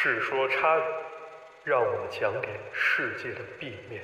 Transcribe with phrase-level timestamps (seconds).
[0.00, 0.82] 世说差语，
[1.64, 4.00] 让我们讲给世界的 B 面。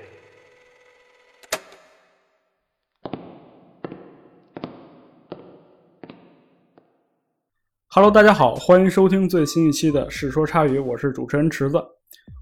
[7.90, 11.80] Hello，大家好，欢迎收听最新一期的《世说差语》，我是主持人池子。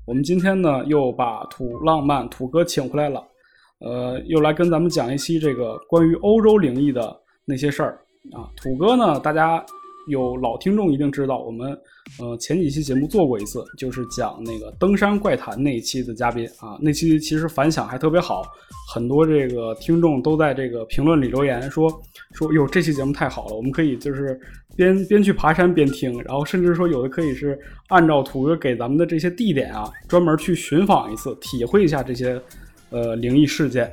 [0.06, 3.22] 我们今天呢又把土浪漫土哥请回来了，
[3.80, 7.14] 呃，又来跟咱们讲一期这个关于欧洲灵异的
[7.44, 8.00] 那些事儿
[8.34, 8.48] 啊。
[8.56, 9.62] 土哥呢，大家
[10.08, 11.70] 有老听众一定知道，我们
[12.18, 18.42] 呃前几期节目做过一次，就是讲那个登山怪谈那一期的嘉宾啊，那期其实反响还特别好，
[18.92, 21.88] 很多这个听众都在这个评论里留言说
[22.32, 24.38] 说哟这期节目太好了，我们可以就是
[24.76, 27.58] 边边去爬山边听，然后甚至说有的可以是
[27.88, 32.40] 按照土哥给咱们的这些地点啊，专门去寻访一次，体会一下这些
[32.90, 33.90] 呃灵异事件。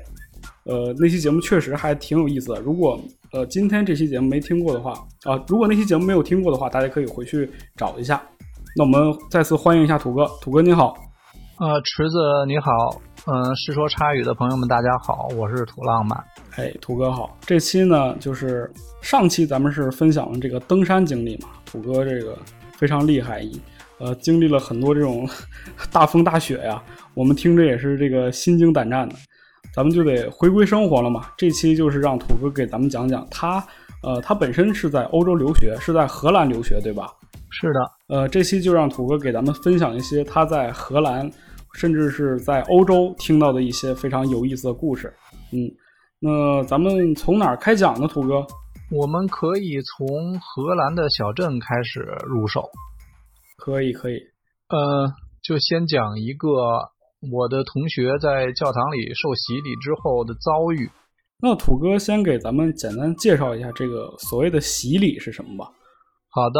[0.65, 2.61] 呃，那期节目确实还挺有意思的。
[2.61, 2.99] 如果
[3.31, 4.91] 呃今天这期节目没听过的话
[5.23, 8.21] 啊、如果那期节目没有听过的话，大家可以回去找一下。
[8.75, 10.93] 那我们再次欢迎一下土哥，土哥你好。
[11.59, 12.71] 呃，池子你好，
[13.25, 16.17] 嗯、是说插语的朋友们大家好，我是土浪漫。
[16.55, 17.38] 哎，土哥好。
[17.41, 22.38] 这期呢，就是上期咱们是分享了这个登山经历嘛，土哥这个
[22.77, 23.44] 非常厉害，
[23.97, 25.27] 呃经历了很多这种
[25.91, 26.81] 大风大雪呀，
[27.13, 29.16] 我们听着也是这个心惊胆战的。
[29.73, 31.31] 咱们就得回归生活了嘛。
[31.38, 33.66] 这期就是让土哥给咱们讲讲他，
[34.03, 37.14] 呃，他本身是在欧洲留学，是在荷兰留学，对吧？
[37.52, 41.30] 是的，呃，这期就让土哥给咱们分享一些他在荷兰，
[41.73, 45.14] 甚至是在欧洲听到的一些非常有意思的故事。
[45.52, 45.70] 嗯，
[46.20, 48.08] 那咱们从哪儿开讲呢？
[48.08, 48.45] 土哥？
[48.92, 52.70] 我们可以从荷兰的小镇开始入手。
[53.58, 54.16] 可以，可以。
[54.70, 55.12] 呃，
[55.44, 56.47] 就先讲一个
[57.31, 60.89] 我的同学在教堂里受洗礼之后的遭遇。
[61.42, 65.72] 那土哥先给咱们简单介绍一下这个所谓的洗礼是什么吧。
[66.31, 66.59] 好的，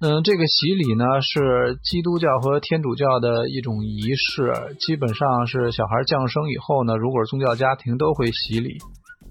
[0.00, 8.76] 嗯，这个洗礼呢是基督教和天主教的一种仪式，基本上是小孩降生以后呢，如果是宗教家庭都会洗礼。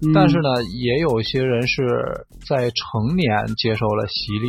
[0.00, 4.48] 嗯但是呢，也有些人是在成年接受了洗礼。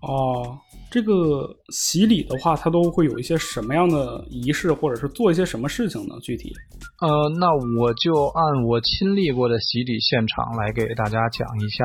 [0.00, 0.58] 哦，
[0.92, 6.14] 这个洗礼的话，它都会有一些什么样的仪式，或者是做一些什么事情呢？
[6.20, 6.52] 具体？
[7.00, 7.08] 呃，
[7.40, 7.48] 那
[7.80, 11.82] 我就按我亲历过的洗礼现场来给大家讲一下。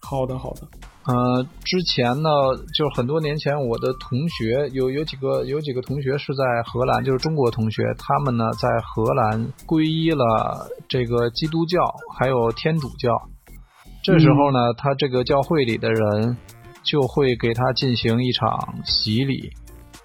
[0.00, 0.62] 好的，好的。
[1.04, 2.30] 呃，之前呢，
[2.74, 11.78] 就是很多年前，我的同学有有几个有几个同学是在荷兰，就是中国同学，他们呢在荷兰皈依了这个基督教
[12.18, 13.12] 还有天主教。
[14.02, 16.36] 这时候呢，他这个教会里的人
[16.86, 19.50] 就会给他进行一场洗礼，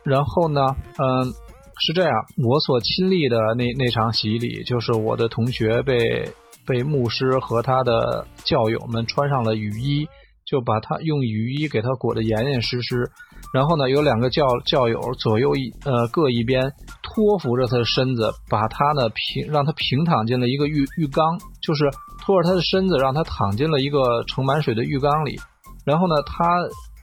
[0.03, 0.62] 然后呢，
[0.97, 1.31] 嗯、
[1.80, 2.12] 是这样，
[2.44, 6.34] 我所亲历的那那场洗礼，就是我的同学被
[6.66, 10.08] 被牧师和他的教友们穿上了雨衣。
[10.44, 13.09] 就把他用雨衣给他裹得严严实实，
[13.53, 21.86] 然后呢，有两个教教友左右一呃各一边托扶着他的身子，把他呢平让他平躺进了一个浴浴缸，就是
[22.19, 25.40] 托着他的身子让他躺进了一个盛满水的浴缸里，
[25.86, 26.46] 然后呢，他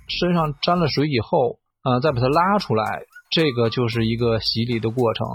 [0.08, 5.26] 身上沾了水以后，呃，再把它拉出来，这个就是一个洗礼的过程。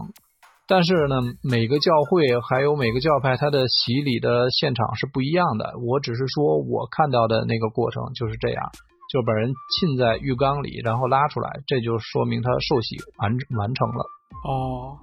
[0.66, 5.74] 但是呢，每个教会还有每个教派，它的洗礼的现场是不一样的。
[5.86, 8.64] 我只是说我看到的那个过程就是这样，
[9.12, 13.30] 就把人浸在浴缸里，然后拉出来，这就说明他受洗完
[13.60, 14.06] 完成了。
[14.48, 14.98] 哦，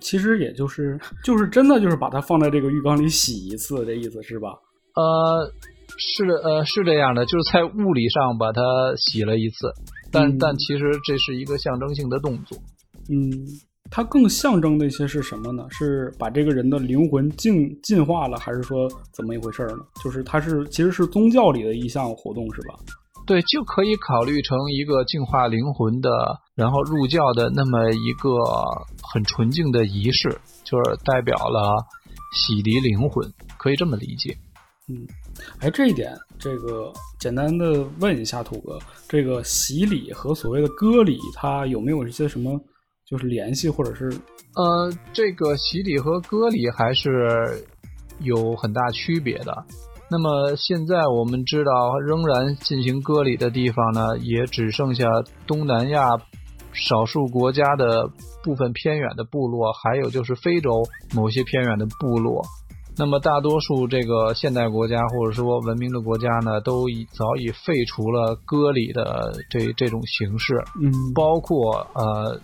[0.00, 4.48] 其实也就是就是真的就是把它放在这个浴缸里洗一次，这意思是吧？
[4.94, 5.52] 呃，
[5.98, 8.60] 是的，呃，是这样的，就是在物理上把它
[8.96, 9.72] 洗了一次，
[10.10, 12.58] 但、嗯但其实这是一个象征性的动作。
[13.08, 13.30] 嗯，
[13.90, 15.66] 它更象征的一些是什么呢？
[15.70, 19.84] 是把这个人的灵魂进进化了，还是说怎么一回事呢？
[20.02, 22.74] 就是它是其实是宗教里的一项活动，是吧？
[23.26, 26.10] 对，就可以考虑成一个净化灵魂的，
[26.54, 28.30] 然后入教的那么一个
[29.12, 30.28] 很纯净的仪式，
[30.62, 31.86] 就是代表了
[32.34, 34.36] 洗涤灵魂，可以这么理解。
[34.88, 35.06] 嗯，
[35.60, 38.78] 哎，这一点，这个简单的问一下土哥，
[39.08, 42.60] 这个洗礼和所谓的割礼，它有没有一些什么
[43.06, 44.10] 就是联系，或者是
[44.54, 47.66] 呃，这个洗礼和割礼还是
[48.20, 49.64] 有很大区别的。
[50.10, 55.06] 那么现在我们知道，仍然进行割礼的地方呢，也只剩下
[55.46, 56.18] 东南亚
[56.72, 58.08] 少数国家的
[58.42, 60.84] 部分偏远的部落，还有就是非洲
[61.14, 62.44] 某些偏远的部落。
[62.96, 70.54] 那么大多数这个现代国家或者说文明的国家呢，都已早已废除了割礼的这这种形式。
[70.80, 72.40] 嗯包括呃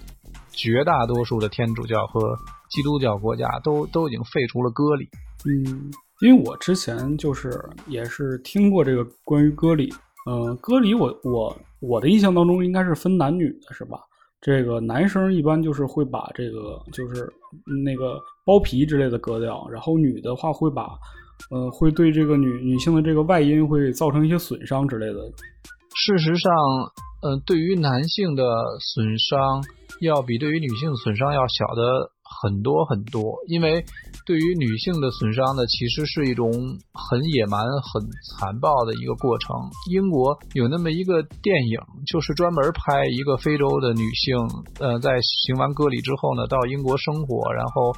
[0.50, 2.37] 绝大多数的天主教和
[2.70, 5.08] 基督教国家都都已经废除了割礼。
[5.47, 7.49] 嗯，因为我之前就是
[7.87, 9.93] 也是听过这个关于割礼，
[10.26, 13.99] 呃，割礼我我我的印象当中应该是分男女的，是吧？
[14.41, 17.32] 这个男生一般就是会把这个就是
[17.85, 20.85] 那个包皮之类的割掉，然后女的话会把
[21.50, 25.20] 呃会对这个女女性的这个外阴会造成一些损伤之类的。
[25.94, 26.52] 事实上，
[27.23, 28.44] 呃、对于男性的
[28.79, 29.64] 损伤
[30.00, 32.11] 要比对于女性损伤要小的
[32.42, 33.84] 很多很多，因为
[34.24, 36.50] 对于女性的损伤呢，其实是一种
[36.94, 38.02] 很野蛮、很
[38.38, 39.56] 残暴的一个过程。
[39.90, 44.36] 英国有那么一个电影，就是专门拍一个非洲的女性，
[44.78, 47.92] 呃，在行完割礼之后呢，到英国生活，然后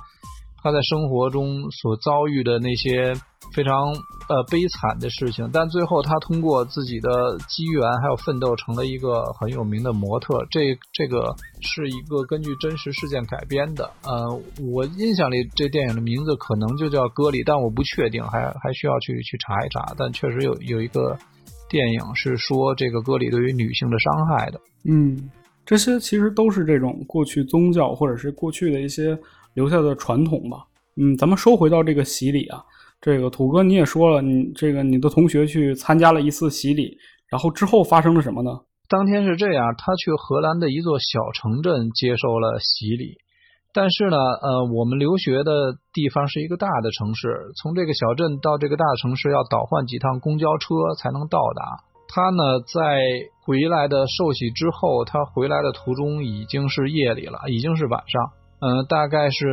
[0.62, 3.14] 他在生活中所遭遇的那些
[3.54, 3.92] 非常
[4.28, 7.10] 呃悲惨的事情，但最后他通过自己的
[7.48, 10.38] 机缘还有奋斗，成了一个很有名的模特。
[10.50, 13.90] 这这个是一个根据真实事件改编的。
[14.04, 14.40] 呃，
[14.72, 19.94] 我印象里这电影的名字可能就叫《割礼》，但我不确定，还还需要去去查一查。
[19.98, 21.18] 但确实有有一个
[21.68, 24.60] 电影是说这个割礼对于女性的伤害的。
[24.84, 25.30] 嗯，
[25.66, 29.18] 这些其实都是这种过去宗教或者是过去的一些
[29.54, 30.58] 留下的传统吧。
[30.96, 32.62] 嗯，咱们说回到这个洗礼啊，
[33.00, 36.96] 这个土哥你也说了，你这个你的同学去参加了一次洗礼，
[37.28, 38.50] 然后之后发生了什么呢？
[38.88, 43.16] 当天是这样，他去荷兰的一座小城镇接受了洗礼，
[43.72, 51.88] 但是呢，呃，我们留学的地方是一个大的城市，从这个小镇到这个大城市要倒换几趟公交车才能到达。
[52.14, 53.00] 他呢，在
[53.46, 58.22] 回来的受洗之后，他回来的途中已经是夜里了，已经是晚上，
[58.62, 59.44] 嗯、大概是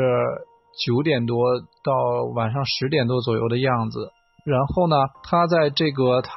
[0.85, 1.91] 九点多到
[2.35, 4.11] 晚上十点多左右的样子。
[4.45, 6.31] 然后呢，他在这个他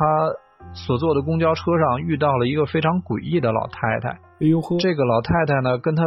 [0.74, 4.08] 所坐的公交车上遇到了一个非常诡异的老太太。
[4.40, 6.02] 哎呦呵，这个老太太呢，跟他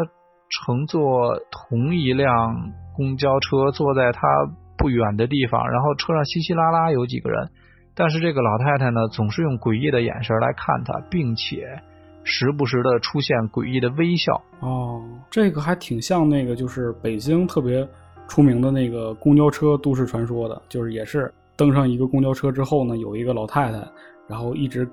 [0.49, 4.19] 乘坐同一辆公交车，坐在他
[4.77, 7.49] 不远的地方，然后车上稀稀拉拉有几个人，
[7.95, 11.81] 但是这个老太太呢，总是用诡异的眼神来看他，并且
[12.25, 14.33] 时不时的出现诡异的微笑。
[14.59, 15.01] 哦，
[15.31, 17.87] 这个还挺像那个，就是北京特别
[18.27, 23.77] 出名的那个公交车都市传说的，就是也是登上一个公交车之后呢，有一个老太太，
[24.27, 24.85] 然后一直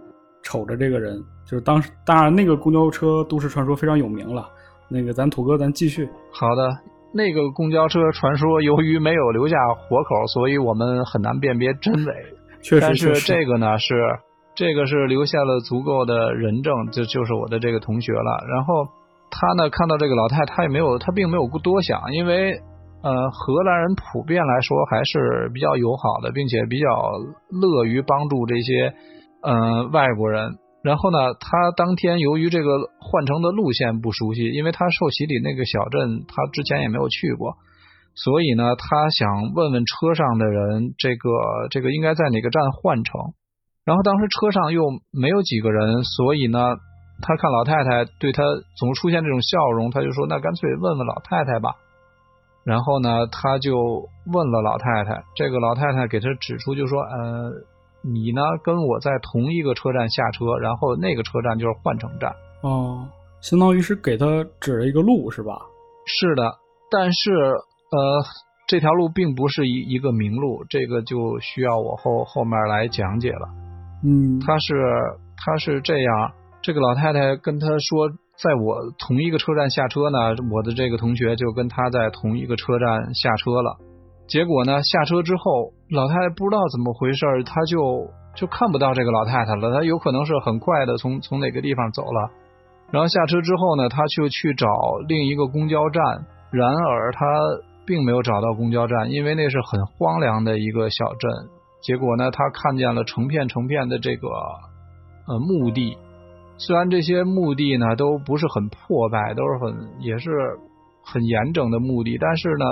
[0.43, 4.49] 瞅着这个人，就是当时当然那个公交车都市传说非常有名了。
[4.89, 6.07] 那个咱土哥，咱继续。
[6.31, 6.71] 好的，
[7.15, 12.15] 那个公交车传说由于没有留下活口，所以我们很难辨别真伪。
[12.61, 13.95] 确实，但是这个呢是
[14.55, 18.45] 这个是留下了足够的人证，就就是我的这个同学了。
[18.49, 18.87] 然后
[19.31, 22.53] 他呢看到这个老太，他也没有他并没有多想，因为
[23.03, 26.87] 呃荷兰人普遍来说还是比较友好的，并且比较
[27.51, 28.93] 乐于帮助这些
[29.43, 30.59] 呃外国人。
[30.83, 37.55] 然后呢，他当天由于这个换乘的路线不熟悉，因为他受洗礼那个小镇他之前也没有去过，
[38.15, 41.31] 所以呢，他想问问车上的人，这个
[41.71, 43.33] 这个应该在哪个站换乘。
[43.85, 46.77] 然后当时车上又没有几个人，所以呢，
[47.21, 48.43] 他看老太太对他
[48.77, 51.75] 总出现这种笑容，他就说那干脆问问老太太吧。
[52.65, 53.75] 然后呢，他就
[54.33, 57.51] 问了老太太，这个老太太给他指出，就说呃，
[58.03, 62.33] 你呢跟我在同一个车站下车，然后那个车站就是换乘站。
[62.63, 63.09] 哦，
[63.41, 64.27] 相当于是给他
[64.61, 65.61] 指了一个路，是吧？
[66.07, 66.55] 是的，
[66.89, 68.25] 但是呃，
[68.69, 73.49] 这条路并不是一一个明路，这个就需要我后后面来讲解了。
[74.05, 74.75] 嗯，他是
[75.37, 80.19] 他是这样，这个老太太跟他说，在我同一个车站下车呢，
[80.51, 83.77] 我的这个同学就跟他在同一个车站下车了。
[84.27, 89.73] 结果呢，下车之后，老太太不知道怎么回事，他就就看不到这个老太太了。
[89.75, 92.31] 他有可能是很快的从从哪个地方走了。
[92.91, 94.67] 然后下车之后呢，他就去找
[95.07, 96.03] 另一个公交站，
[96.51, 97.27] 然而他
[97.85, 101.31] 并没有找到公交站，因为那是很荒凉的一个小镇。
[101.83, 104.29] 结果呢，他看见了成片成片的这个
[105.27, 105.99] 呃墓地，
[106.57, 110.31] 虽然这些墓地呢都不是很破败，都是很也是
[111.05, 112.65] 很严整的墓地，但是呢，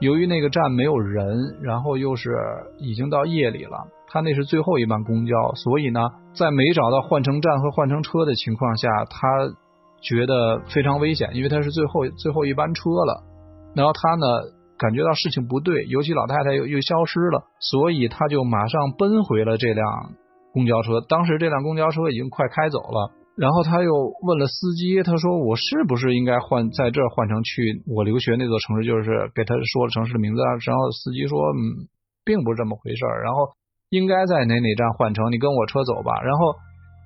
[0.00, 2.30] 由于那个站没有人，然后又是
[2.78, 6.00] 已经到夜里了，他那是最后一班公交，所以呢，
[6.32, 9.28] 在没找到换乘站和换乘车的情况下，他
[10.00, 13.24] 觉得非常危险，因为他是最后最后一班车了，
[13.74, 14.26] 然后他呢。
[14.76, 19.86] 感觉到事情不对，尤其老太太又又消失了，所以他就马上奔回了这辆
[20.52, 21.00] 公交车。
[21.00, 30.42] 当时这辆公交车已经快开走了，然后他又问了司机，他说：“我是不是应该换在这换乘去我留学那座城市？”就是给他说了城市的名字。
[30.66, 31.86] 然后司机说：“嗯，
[32.24, 33.22] 并不是这么回事儿。
[33.22, 33.54] 然后
[33.90, 35.30] 应该在哪哪站换乘？
[35.30, 36.54] 你跟我车走吧。”然后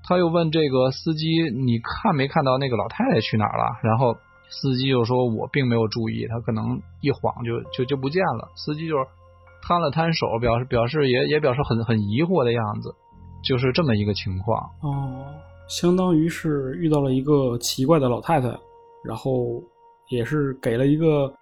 [0.08, 4.16] 他又问这个司机：“你看没看到那个老太太去哪儿了？”然后。
[4.50, 9.04] 司机就说：“我并没有注意，他可能一晃就就就不见了。”司机就是
[9.62, 12.94] 摊了摊手，表示表示也也表示很很疑惑的样子，
[13.42, 14.60] 就是这么一个情况。
[14.82, 15.24] 哦，
[15.68, 18.48] 相当于是遇到了一个奇怪的老太太。
[19.04, 19.62] 然后
[20.10, 21.32] 也是给了一个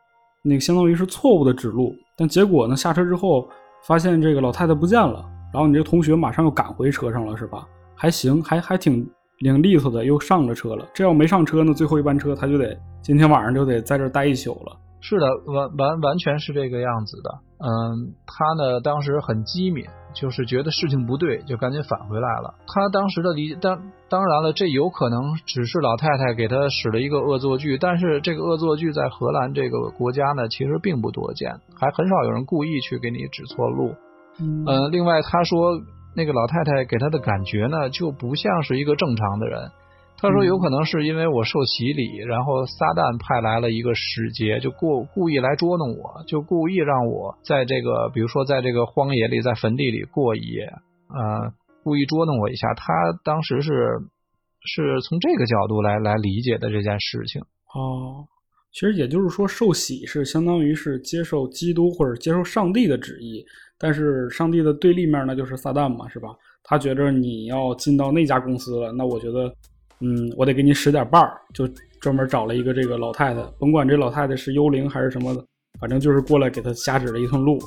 [0.42, 3.48] 那个相当于是错误的指路，但结果呢下车之后
[3.82, 7.66] 发现这个老太太不见了，然后你这同学马上又赶回车上了是吧？
[7.94, 9.08] 还行，还还挺
[9.38, 10.86] 挺利索的，又上了车了。
[10.94, 14.76] 这要没上车呢，最后一班车他就得今天晚上就得在这待一宿了。
[15.00, 17.30] 是的，完完完全是这个样子的。
[17.58, 22.54] 嗯，他呢当时很机敏，就是觉得事情不对，就赶紧返回来了。
[22.66, 33.94] 他当时的理当当然了，这有可能只是老太太给他使了一个恶作剧，但是这个恶作剧在荷兰这个国家呢，其实并不多见，还很少有人故意去给你指错路。
[34.40, 35.80] 嗯嗯，另外他说
[36.16, 39.70] 那个老太太给他的感觉呢，就不像是一个正常的人。
[40.18, 50.72] 他说有可能是因为我受洗礼，然后撒旦派来了一个使节，就故故意来捉弄我，就故意让我在这个，比如说在这个荒野里，在坟地里过一夜，
[51.12, 51.52] 呃，
[51.84, 52.72] 故意捉弄我一下。
[52.72, 53.70] 他当时是
[54.64, 57.42] 是从这个角度来来理解的这件事情。
[57.42, 58.24] 哦，
[58.72, 63.44] 其实也就是说，受洗是相当于是接受基督或者接受上帝的旨意，
[63.78, 66.28] 但是上帝的对立面呢就是撒旦嘛，是吧？
[66.62, 69.52] 他觉着你要进到那家公司了，那我觉得，
[70.00, 71.68] 嗯，我得给你使点绊儿，就
[72.00, 75.44] 专门找了一个这个老太太，甭管这老太太是幽灵还是什么的，
[75.80, 77.58] 反正就是过来给他瞎指了一通路。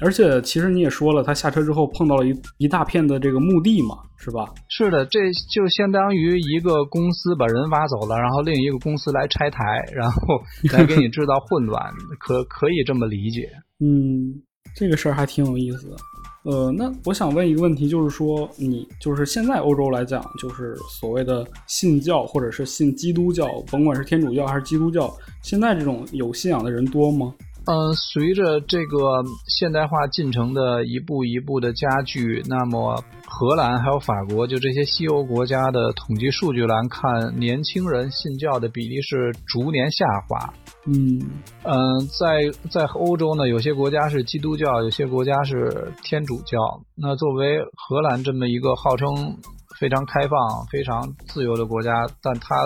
[0.00, 4.48] 而且其实你也说了，他下车之后碰到了一一大片的这个墓地嘛，是吧？
[4.68, 5.18] 是的，这
[5.52, 10.18] 就相当于一个公司把人挖走了，然后另一个公司来拆台，然后
[10.72, 11.82] 来给你制造混乱，
[12.20, 13.50] 可可以这么理解。
[13.80, 14.40] 嗯，
[14.74, 15.96] 这个事儿还挺有意思的。
[16.44, 27.34] 呃，那我想问一个问题，就是说，你就是现在欧洲来讲，就是所谓的信教或者是信基督教，甭管是天主教还是基督教，现在这种有信仰的人多吗？
[27.66, 40.54] 呃，随着这个现代化进程的一步一步的加剧，那么荷兰还有法国，就这些西欧国家的统计数据来看，年轻人信教的比例是逐年下滑。
[40.90, 41.20] 嗯
[41.64, 46.58] 嗯，在在欧洲呢，有些国家是基督教，有些国家是天主教。
[46.96, 49.36] 那作为荷兰这么一个号称
[49.78, 52.56] 非常开放、非常自由的国家，但它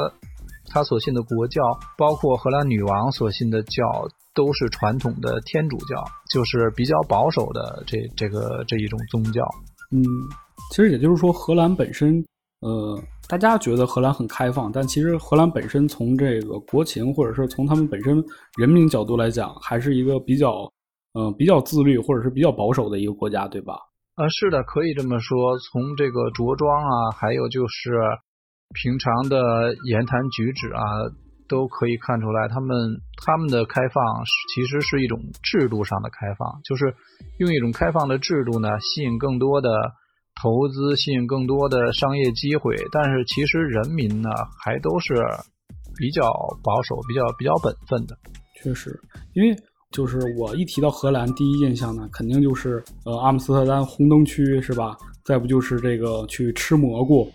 [0.67, 1.61] 它所信的国教，
[1.99, 3.83] 包括荷兰女王所信的教，
[4.35, 9.43] 都是传统的天主教，就是比较保守的这这个这一种宗教。
[9.91, 10.01] 嗯，
[10.71, 12.25] 其实也就是说，荷兰本身，
[12.61, 18.23] 呃，大家觉得荷兰很开放，但其实荷兰本身从这个国情或者是从他们本身
[18.59, 20.71] 人民角度来讲，还是一个比较，
[21.15, 23.75] 呃，比较自律或者是比较保守的一个国家，对吧？
[24.17, 25.59] 啊，是的，可以这么说。
[25.59, 27.93] 从这个着装啊，还有就是
[28.75, 30.83] 平常的言谈举止啊，
[31.49, 34.05] 都可以看出来，他们他们的开放
[34.55, 36.95] 其实是一种制度上的开放，就是
[37.39, 39.71] 用一种开放的制度呢，吸引更多的
[40.43, 42.75] 投资，吸引更多的商业机会。
[42.91, 45.15] 但是其实人民呢，还都是
[45.97, 46.33] 比较
[46.65, 48.19] 保守、比较比较本分的。
[48.61, 48.99] 确实，
[49.35, 49.57] 因为
[49.93, 54.97] 就是我一提到荷兰，第一印象呢，肯定就是呃阿姆斯特丹红灯区是吧？
[55.25, 57.31] 再不就是这个去吃蘑菇。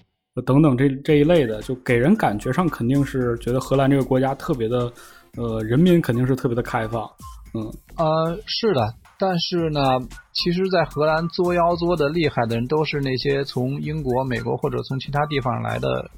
[0.46, 4.92] 等等这这一类的，就给人感觉上肯定是觉得荷兰这个国家特别的，
[5.36, 7.10] 呃，人民肯定是特别的开放，
[7.56, 7.64] 嗯，
[7.96, 9.82] 呃，是的，但是呢，
[10.34, 16.10] 其实，在荷兰作妖作的厉害的人，都是那些从英国、美国或者从其他地方来的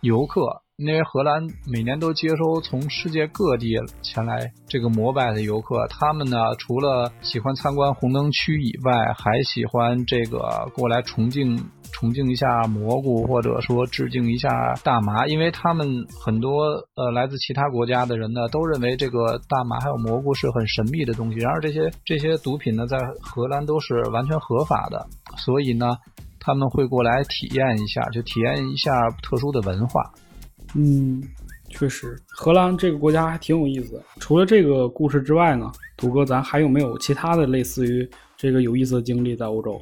[0.00, 0.62] 游客。
[0.76, 14.48] 因为荷兰每年都接收从世界各地前来这个膜拜的游客，他们呢除了喜欢参观红灯区以外，还喜欢这个过来崇敬崇敬一下蘑菇，或者说致敬一下
[14.84, 16.64] 大麻，因为他们很多
[16.94, 21.38] 呃来自其他国家的人呢，都认为这个大麻还有蘑菇是很神秘的东西。
[21.38, 25.86] 然而这些这些毒品呢，在荷兰都是完全合法的，所以呢，
[26.38, 28.92] 他们会过来体验一下，就体验一下
[29.22, 30.02] 特殊的文化。
[30.74, 31.22] 嗯，
[31.70, 34.02] 确实，荷兰这个国家还挺有意思的。
[34.20, 39.80] 除了这个故事之外呢，土哥，咱还有没有其他的类似于这个有意思的经历在欧洲？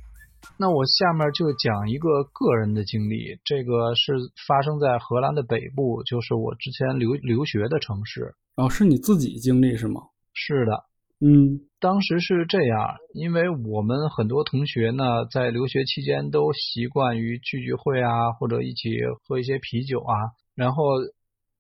[0.59, 4.15] 那我下面就讲一个个人的经历，这个是
[4.47, 8.35] 发生在荷兰的北部，就是我之前留留学的城市。
[8.57, 10.01] 哦，是你自己经历是吗？
[10.33, 10.85] 是的，
[11.21, 18.91] 嗯，当时是这样，因为我们很多同学呢，在留学期间都习惯于聚聚会啊，或者一起
[19.27, 20.13] 喝一些啤酒啊。
[20.55, 20.85] 然后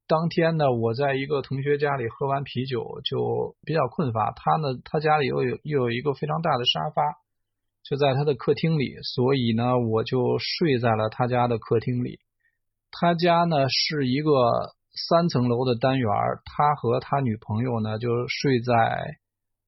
[0.08, 4.32] 当天呢，我在一个同学家里喝完啤酒，就比较困乏。
[4.36, 7.02] 他呢，他家里又有又有一个非常大的沙发，
[7.88, 12.18] 就在他的客厅里，所以呢，我就睡在了他家的客厅里。
[12.90, 14.30] 他家呢是一个
[15.08, 16.08] 三层楼的单元，
[16.44, 18.72] 他和他女朋友呢就睡在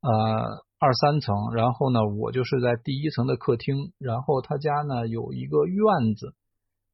[0.00, 3.92] 呃二三层，然后呢，我就睡在第一层的客厅。
[3.98, 6.34] 然后他家呢有一个院子。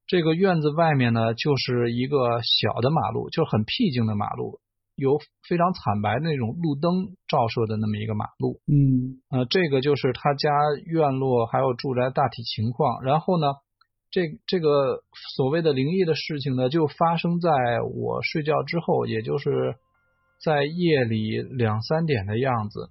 [0.07, 4.61] 这个院子外面呢，就是一个小的马路，就很僻静的马路。
[4.97, 8.61] 有非常惨白的那种路灯照射的那么一个马路。
[8.67, 10.51] 嗯呃，这个就是他家
[10.87, 13.03] 院落还有住宅大体情况。
[13.03, 13.47] 然后呢，
[14.11, 15.03] 这这个
[15.37, 17.51] 所谓的灵异的事情呢，就发生在
[17.83, 19.77] 我睡觉之后，也就是
[20.45, 22.91] 在夜里两三点的样子。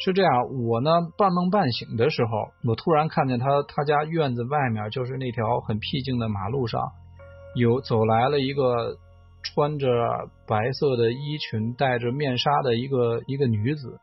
[0.00, 0.30] 是这样，
[0.64, 2.30] 我呢半梦半醒的时候，
[2.70, 6.80] 我突然看见他他家院子外面，就是那条很僻静的马路上，
[7.56, 8.96] 有走来了一个
[9.42, 9.88] 穿着
[10.46, 13.98] 白色的衣裙、戴着面纱的一个一个女子。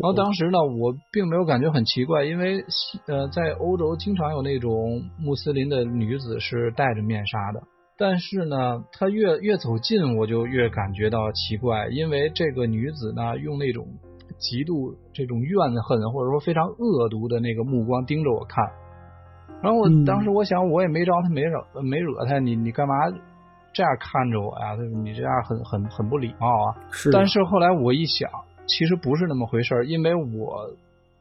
[0.00, 2.64] 然后当时呢，我并没有感觉很奇怪，因为
[3.06, 7.60] 呃，在欧洲经常有那种穆斯林的女子是戴着面纱的。
[7.98, 13.86] 但是呢，她越越走近，我就越感觉到奇怪，因为这个女子呢，用那种
[14.38, 18.64] 极度这种怨恨或者说非常恶毒的那个目光盯着我看。
[19.62, 22.94] 然后我嗯当时我想，我也没招她，没惹没惹她，你你干嘛
[23.72, 24.74] 这样看着我呀？
[25.02, 26.76] 你这样很很很不礼貌啊！
[26.90, 28.30] 是，但是后来我一想，
[28.66, 30.70] 其实不是那么回事儿，因为我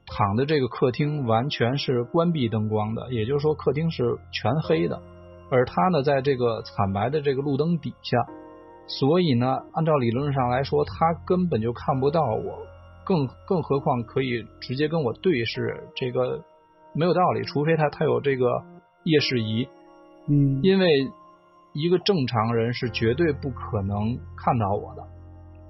[0.08, 5.00] 躺的这个客厅完全是关闭灯光的，也就是说客厅是全黑的，
[5.52, 8.18] 而他呢在这个惨白的这个路灯底下，
[8.88, 12.60] 所以呢，按照理论上来说，他根本就看不到我，
[13.04, 16.44] 更更何况可以直接跟我对视，这个
[16.94, 18.64] 没有道理，除非他他有这个
[19.04, 19.68] 夜视仪，
[20.28, 21.08] 嗯，因为
[21.74, 25.04] 一个正常人是绝对不可能看到我的。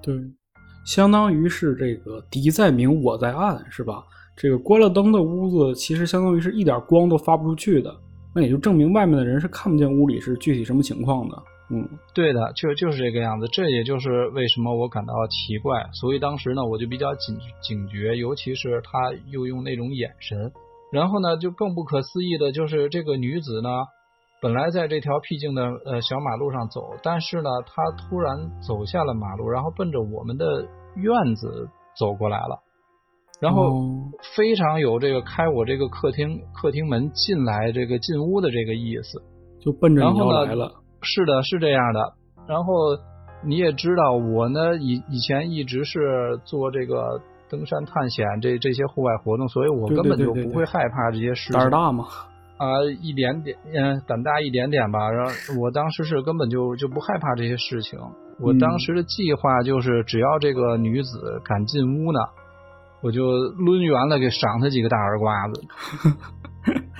[0.01, 0.15] 对，
[0.85, 4.03] 相当于是这个敌在明我在暗，是吧？
[4.35, 7.93] 这个关了灯的屋子，其实相当于是一点光都发不出去的，
[8.33, 11.43] 那也就证明外面的人是看不见屋里是具体什么情况的。
[11.71, 13.47] 嗯，对的，就就是这个样子。
[13.51, 20.51] 这也就是为什么我感到奇怪，所以当时呢，我就比较警警觉，尤其是他又用那种眼神。
[20.91, 23.69] 然后呢，就更不可思议的就是这个女子呢，
[24.41, 30.45] 本来在这条僻静的呃小马路上走，但是呢，他突然走下了马路，然后奔着我们的
[30.95, 32.59] 院子走过来了，
[33.41, 39.21] 然后哦非常有这个开我这个客厅客厅门进来这个进屋的这个意思。
[39.59, 40.71] 就奔着你来了。
[41.01, 42.13] 是的，是这样的。
[42.47, 42.73] 然后
[43.45, 51.59] 你也知道，我呢以以前一直是做这个登山探险这这些户外活动，所以我根本就不会害怕这些事情。
[51.59, 52.05] 胆儿大嘛？
[52.59, 55.09] 啊、一点点，嗯，胆大一点点吧。
[55.09, 57.97] 然后我当时是根本就就不害怕这些事情。
[58.37, 62.19] 我当时的计划就是，只要这个女子敢进屋呢，
[63.01, 63.23] 我就
[63.57, 65.63] 抡圆了给赏她几个大耳刮子。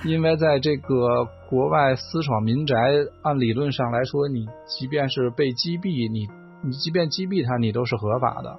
[0.04, 2.74] 因为在这个国外私闯民宅，
[3.22, 6.26] 按理论上来说，你即便是被击毙，你
[6.62, 8.58] 你即便击毙他，你都是合法的。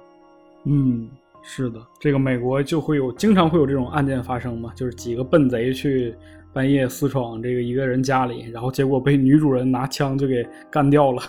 [0.64, 1.10] 嗯，
[1.42, 6.14] 是的，这个美国就会有经常会有这种案件发生嘛，就是几个笨贼去
[6.52, 11.22] 半夜私闯这个一个人家里，然后结果被女主人拿枪就给干掉了，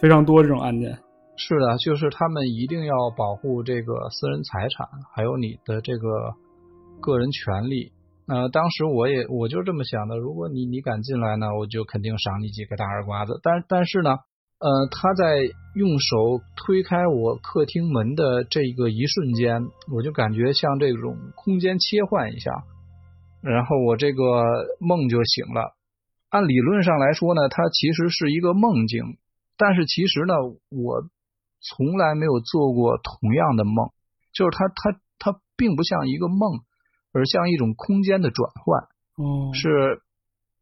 [0.00, 0.96] 非常多这种案件。
[1.36, 6.08] 是的，就是他们一定要保护这个私人财产，还有你的这个
[7.00, 7.90] 个人权利。
[8.28, 13.40] 呃，当时我也我就这么想的，如果你你敢进来呢，我就肯定赏你几个大耳刮子。
[13.42, 15.36] 但但是呢，呃，他在
[15.74, 22.52] 用手推开我客厅门的这个一瞬间，我就感觉像这种空间切换一下，
[23.42, 24.22] 然后我这个
[24.80, 25.76] 梦就醒了。
[26.30, 29.18] 按理论上来说呢，它其实是一个梦境，
[29.58, 30.34] 但是其实呢，
[30.70, 31.02] 我
[31.60, 33.90] 从来没有做过同样的梦，
[34.32, 36.60] 就是它它它并不像一个梦，
[37.12, 38.82] 而像一种空间的转换，
[39.16, 40.00] 哦，是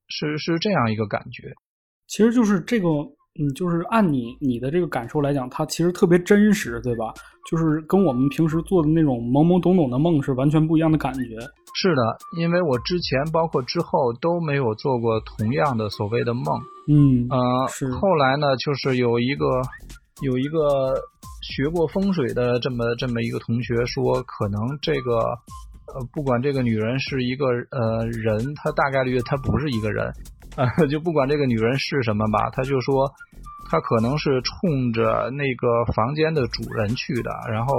[0.09, 1.55] 是是这样一个感觉。
[2.09, 2.89] 其实就是这个，
[3.39, 7.15] 嗯，就是按你你的这个感受来讲，它其实特别真实，对吧？
[7.49, 11.39] 就是跟我们平时做的那种懵懵懂懂的梦是完全不一样的感觉。
[11.73, 12.03] 是的，
[12.37, 16.45] 因为我之前包括之后都没有做过同样的所谓的梦。
[16.89, 19.47] 嗯，呃，是后来呢，就是有一个
[20.23, 20.93] 有一个
[21.41, 25.19] 学过风水的这么这么一个同学说，可能这个
[25.95, 30.13] 呃，不管这个女人是一个呃人，她大概率她不是一个人，
[30.57, 33.13] 呃， 就不管这个女人是什么吧，他就说
[33.71, 37.75] 她可能是冲着那个房间的主人去的，然后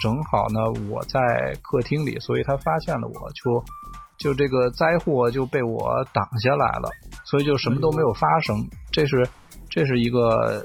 [0.00, 0.60] 正好呢
[0.90, 1.20] 我在
[1.62, 3.64] 客厅里，所以他发现了我就。
[4.16, 6.88] 就这个灾祸就被我挡下来了，
[7.24, 8.56] 所以就什么都没有发生。
[8.92, 9.28] 这是
[9.68, 10.64] 这是一个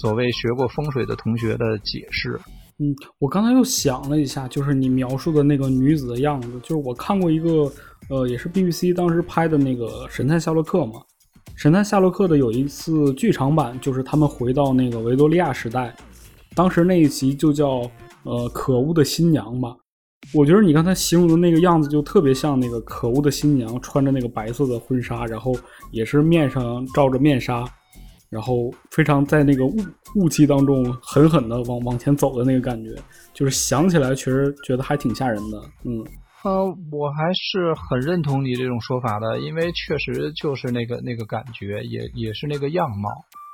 [0.00, 2.32] 所谓学过风水的同学的解释。
[2.80, 7.70] 嗯，我刚才又想了一下，就是你描述的那个女子的样子，就是我看过一个，
[8.08, 11.00] 呃，也是 BBC 当时拍的那个《神探夏洛克》嘛，
[11.56, 15.94] 《神探夏洛克》的有一次剧场版，就是他们回到那个维多利亚时代，
[16.54, 17.90] 当时那一集就叫
[18.24, 19.74] 呃可恶的新娘吧。
[20.34, 25.52] 我觉得你刚才形容的那个样子就特别像那个可恶的新娘，穿着那个白色的婚纱，然后
[25.90, 27.64] 也是面上罩着面纱，
[28.30, 29.76] 然后非常在那个雾
[30.14, 32.94] 雾气当中狠狠的往往前走的那个感觉，
[33.34, 35.60] 就是想起来确实觉得还挺吓人的。
[35.84, 36.04] 嗯，
[36.44, 43.08] 呃，我还是很认同你这种说法的，因为确实就是那个那个感觉，也也是那个样貌。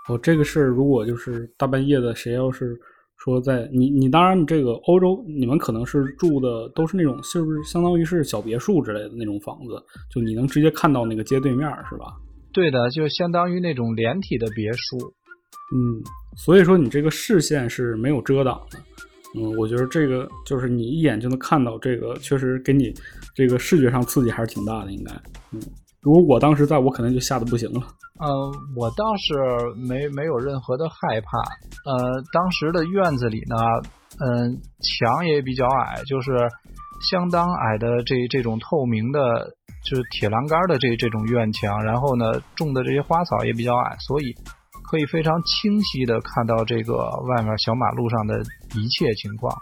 [0.09, 2.75] 哦，这个事儿如果就是大半夜的，谁要是
[3.19, 12.07] 说在你你当然这个欧洲，你们可能是住的都是那种是不是相当于是小别墅之类的那种房子，就你能直接看到那个街对面是吧？
[12.55, 14.97] 对的，就相当于那种连体的别墅。
[15.77, 16.01] 嗯，
[16.39, 18.79] 所以说你这个视线是没有遮挡的。
[19.37, 22.93] 嗯，我觉得这个就是你一眼就能看到，这个确实给你
[23.35, 25.13] 这个视觉上刺激还是挺大的，应该。
[25.53, 25.61] 嗯，
[26.01, 27.81] 如果我当时在，我可能就吓得不行了。
[28.21, 29.35] 呃，我倒是
[29.77, 31.39] 没没有任何的害怕。
[31.85, 33.57] 呃，当时的院子里呢，
[34.19, 36.31] 嗯，墙也比较矮，就是
[37.11, 39.55] 相当矮的这这种透明的。
[39.85, 42.25] 就是铁栏杆的这这种院墙，然后呢，
[42.57, 44.35] 种的这些花草也比较矮，所以
[44.91, 46.95] 可以非常清晰的看到这个
[47.29, 48.41] 外面小马路上的
[48.75, 49.55] 一切情况，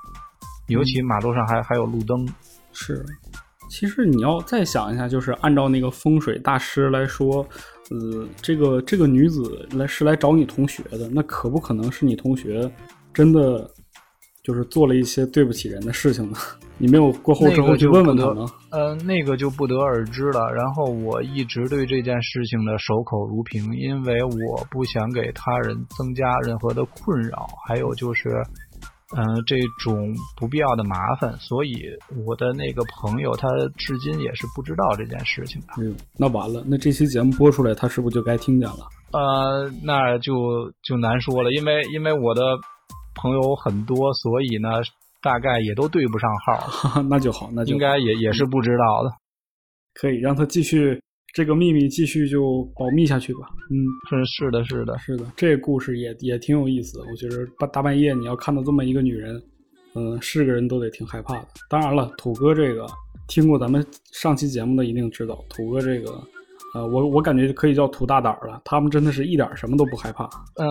[0.69, 2.27] 尤其马路上还还有路灯。
[2.73, 3.05] 是，
[3.69, 7.47] 其实你要再想一下，就是按照那个风水大师来说，
[7.91, 12.71] 呃，这个这个女子来是来找你同学的，那可不可能是你同学
[13.13, 13.69] 真的
[14.47, 16.39] 就是做了一些对不起人的事情呢？
[16.79, 18.47] 你没有过后之后去问问他吗？
[18.71, 20.49] 呃，那个就不得而知了。
[20.53, 28.29] 然后我一直对这件事情的守口如瓶，因为我不想给他人增加任何的困扰，还有就是，
[29.17, 31.35] 嗯，这种不必要的麻烦。
[31.39, 31.75] 所以
[32.25, 35.69] 我的那个朋友他至今也是不知道这件事情的。
[35.81, 38.87] 嗯，那完了，那这期节目播出来，他是不是就该听见了？
[39.13, 42.43] 呃，那就就难说了，因为因为我的
[43.17, 44.69] 朋友很多，所以呢。
[45.23, 49.11] 大概也都对不上号， 那就好，那就应该也也是不知道的，
[49.95, 51.03] 可以让他继续
[51.35, 53.41] 这个秘密继续就保密下去吧。
[53.69, 53.75] 嗯，
[54.09, 57.01] 是是的，是的，是的，这故事也也挺有意思。
[57.11, 59.43] 我觉得大大半夜你要看到这么一个女人，
[59.95, 61.49] 嗯，是个人都得挺害怕的。
[61.69, 62.87] 当然了，土哥这个
[63.27, 66.23] 听过咱们上期节目的一定知道，土哥这个。
[66.77, 70.25] 呃，我我感觉可以叫土大胆了，他们真的是一点什么都不害怕。
[70.57, 70.67] 嗯，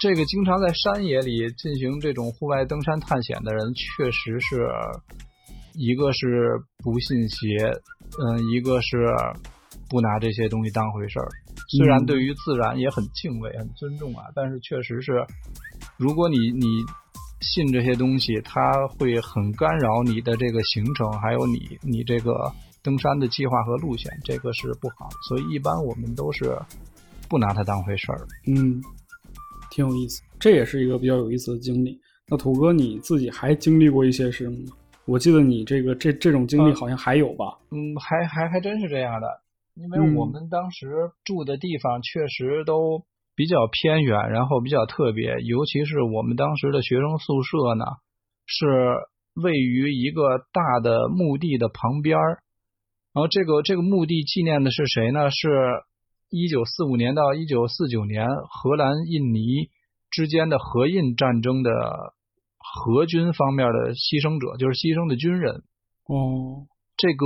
[0.00, 4.66] 这个经常在山野里进行这种户外登山探险的人，确实是
[5.74, 7.70] 一个是不信邪，
[8.18, 9.06] 嗯，一个是
[9.88, 11.28] 不拿这些东西当回事儿。
[11.78, 15.24] 虽然对于自然也很敬畏、很尊重啊，但是确实是，
[15.96, 16.66] 如果你你
[17.42, 22.50] 信这些东西，它会很干扰你的这个行程，还有你你这个。
[22.84, 26.56] 登山的计划和路线，这个是不好的，所以一般我们都是
[27.30, 28.20] 不拿它当回事儿。
[28.46, 28.80] 嗯，
[29.70, 31.98] 挺有意思，这也是一个比较有意思的经历。
[32.28, 34.58] 那土哥你自己还经历过一些事吗？
[35.06, 37.58] 我记得你这个这这种经历好像还有吧？
[37.70, 39.26] 嗯，还还还真是这样的，
[39.74, 43.02] 因为我们当时住的地方确实都
[43.34, 47.84] 比较偏远，然后比较特别，尤其是我们当时的学生宿舍呢，
[48.46, 48.66] 是
[49.34, 52.40] 位于一个大的墓地的旁边儿。
[53.14, 55.30] 然后这个这个墓地纪念的是谁呢？
[55.30, 55.48] 是
[56.30, 59.70] 一九四五年到一九四九年荷兰印尼
[60.10, 61.70] 之间的荷印战争的
[62.58, 65.62] 荷军方面的牺牲者，就是牺牲的军人。
[66.06, 67.24] 哦，这个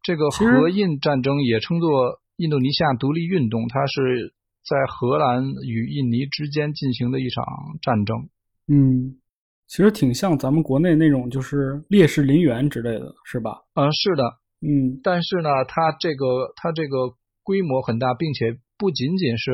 [0.00, 7.44] 这个荷印战争也称作印度尼西亚独立运动，它是在荷兰与印尼之间进行的一场
[7.82, 8.28] 战争。
[8.68, 9.18] 嗯，
[9.66, 13.64] 其实挺像咱们国内那种就是烈士陵园之类的是吧？
[13.74, 14.22] 嗯，是的。
[14.62, 17.14] 嗯，但是呢，它这个它这个
[17.44, 19.52] 规模很大，并且不仅仅是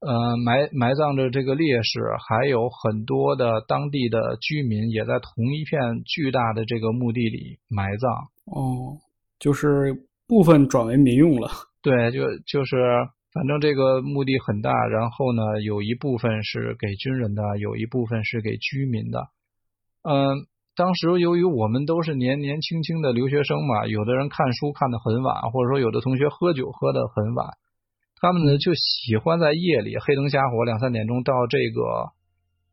[0.00, 8.10] 呃埋埋葬着这个烈士，还有很多的当地的居民也在同一片巨大的这个墓地里埋葬。
[8.46, 8.98] 哦，
[9.38, 11.48] 就是部分转为民用了。
[11.80, 12.76] 对，就就是
[13.32, 19.28] 反正这个墓地很大，然后呢，有一部分是给军人的，有一部分是给居民的。
[20.02, 20.49] 嗯。
[20.80, 27.48] 当时由于我们都是年年轻轻的留学生嘛，有的人看书看得很晚，或者说有的同学喝酒喝得很晚，
[28.18, 31.82] 他们呢就喜欢在夜里黑灯瞎火两三点钟到这个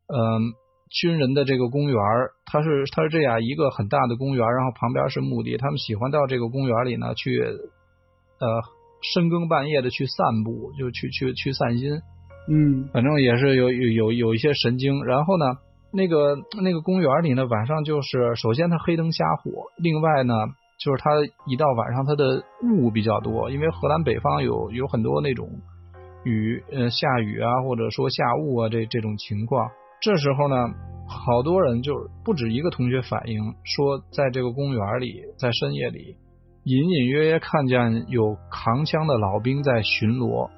[0.08, 0.54] 嗯
[0.88, 1.98] 军人的这个公园
[2.46, 7.38] 它是它是这样一个很大的公园，然后旁边是墓地，他们喜欢到这个公园里呢去
[8.40, 8.48] 呃
[9.02, 12.00] 深更半夜的去散步，就去去去散心，
[12.48, 15.44] 嗯，反正也是有有有有一些神经，然后呢。
[15.90, 20.34] 那个那个公园里呢，晚上就是首先它黑灯瞎火，另外呢，
[20.78, 21.10] 就是它
[21.46, 25.48] 一到晚上它的雾比较多，因为荷兰北方有有很多那种
[26.24, 29.70] 雨，呃，下雨啊，或者说下雾啊这这种情况。
[30.00, 30.56] 这时候呢，
[31.08, 36.16] 好多人就不止一个同学反映说，在这个公园里，在深夜里
[36.64, 40.50] 隐隐约约看见有扛枪的老兵在巡逻，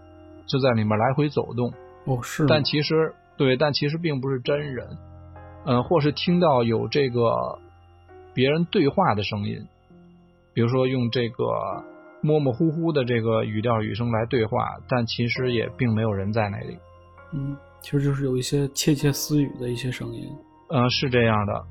[0.47, 1.73] 就在里面来回走动。
[2.05, 4.89] 哦，是，但其实对，但其实并不是真人，
[5.65, 7.59] 嗯，或是听到有这个
[8.33, 9.67] 别人对话的声音，
[10.55, 11.45] 比如说用这个
[12.23, 16.79] 模模糊糊的这个语调语声来对话，但其实也并没有人在那里。
[17.33, 20.29] 嗯，其实就是有一些窃窃私语的一些声音。
[20.69, 21.65] 嗯，是这样的，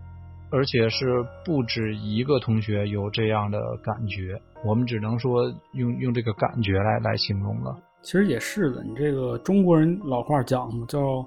[0.52, 7.76] 而且是不止一个同学有这样的感觉，我们只能说用用这个感觉来来形容了。
[8.02, 11.26] 其实也是的，你这个中国人老话讲嘛，叫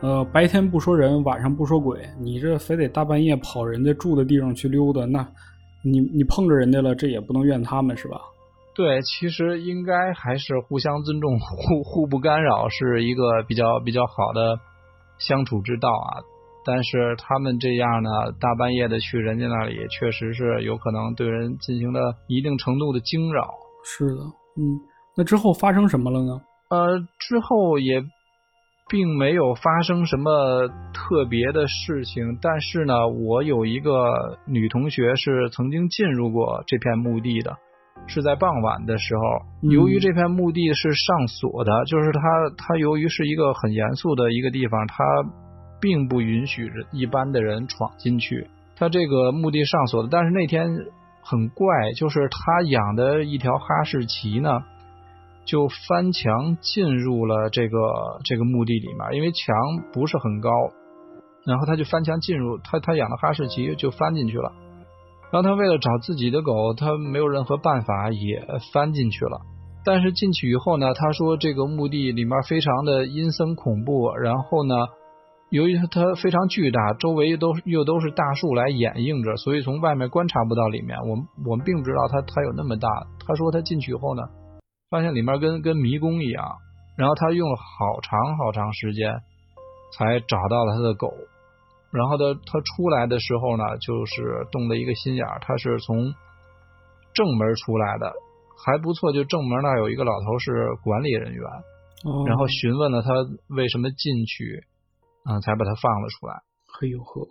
[0.00, 2.00] 呃白天不说人，晚上不说鬼。
[2.20, 5.26] 你这非得大半夜跑人家住的地方去溜达，那
[5.82, 8.20] 你你碰着人家了，这也不能怨他们是吧？
[8.74, 14.58] 对，其实应该还是互相尊重、互互不干扰，是一个比较比较好的
[15.18, 16.24] 相处之道啊。
[16.66, 23.54] 但是他们这样呢，大半夜的去人家那里，确实是有可能对人进行了一定程度的惊扰。
[23.84, 24.22] 是的，
[24.56, 24.80] 嗯，
[25.16, 26.40] 那之后发生什么了呢？
[26.70, 28.02] 呃，之后也
[28.90, 37.56] 并没有发生什么特别的事情，但是呢，我有一个女同学是曾经进入过这片墓地的，
[38.06, 39.22] 是在傍晚的时候，
[39.70, 42.20] 由于这片墓地是上锁的，就是它
[42.58, 45.04] 它由于是一个很严肃的一个地方，它
[45.80, 50.08] 并不允许一般的人闯进去，它这个墓地上锁的。
[50.12, 50.68] 但是那天
[51.22, 54.60] 很怪，就是他养的一条哈士奇呢。
[55.46, 57.78] 就翻墙进入了这个
[58.24, 59.54] 这个墓地里面，因为墙
[59.92, 60.48] 不是很高，
[61.44, 64.52] 然后他就翻墙进入，他他养的哈士奇就翻进去了，
[65.30, 69.42] 然后他为了找自己的狗，他没有任何办法也翻进去了，
[69.84, 74.74] 但是进去以后呢，他说这个墓地里面非常的阴森恐怖，然后呢，
[75.50, 82.88] 由于它非常巨大，周围都又都是大树来掩映着，所以从外面观察不到里面，我们我们并不知道它它有那么大。
[83.26, 84.22] 他说他进去以后呢。
[84.90, 86.58] 发现里面跟跟迷宫一样，
[86.96, 89.22] 然后他用了好长好长时间
[89.96, 91.12] 才找到了他的狗，
[91.90, 96.14] 然后他他出来的时候呢，就是动了一个心眼儿，他是从
[97.14, 98.12] 正门出来的，
[98.64, 101.42] 还不错，就正门那有一个老头是管理人员，
[102.26, 103.10] 然后询问了他
[103.48, 104.64] 为什么进去，
[105.24, 106.42] 嗯，才把他放了出来。
[106.66, 107.26] 嘿呦呵，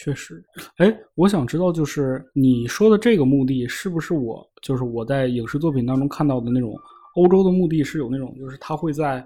[0.00, 0.40] 确实，
[0.76, 6.72] 哎，我想知道，就是你说的这个墓地是不是我就是我在影视作品当中看到的那种？
[7.16, 9.18] 欧洲的墓地是有那种，就是它会在，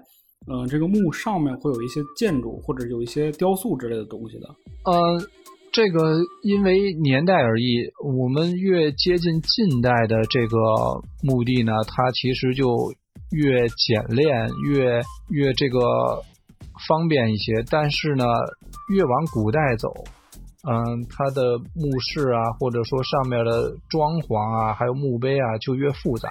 [0.51, 4.47] 嗯，这个墓上面会有一些建筑或者有一些雕塑之类的东西的。
[4.85, 5.21] 呃，
[5.71, 10.57] 这个因为年代而异，我们越接近近代的这个
[11.21, 12.91] 墓地呢，它其实就
[13.29, 15.79] 越简练，越越这个
[16.87, 17.63] 方便一些。
[17.69, 18.25] 但是呢，
[18.91, 19.93] 越往古代走，
[20.65, 26.29] 嗯，它的墓室啊，或者说上面的装潢啊，还有墓碑啊，就越复杂。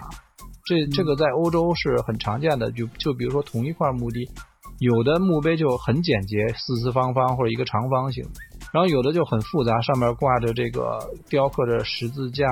[0.65, 4.31] 这这个在欧洲是很常见的，就就比如说同一块墓地，
[4.79, 8.25] 有的墓碑就很简洁，四四方方或者一个长方形，
[8.73, 12.47] 然后有的就很复杂，上面挂着这个雕刻着十字架，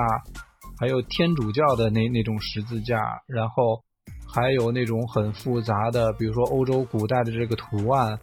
[0.79, 3.81] 还有天主教的那那种十字架，然后
[4.31, 8.19] 还有那种很复杂的，比如说欧洲古代的这个图案，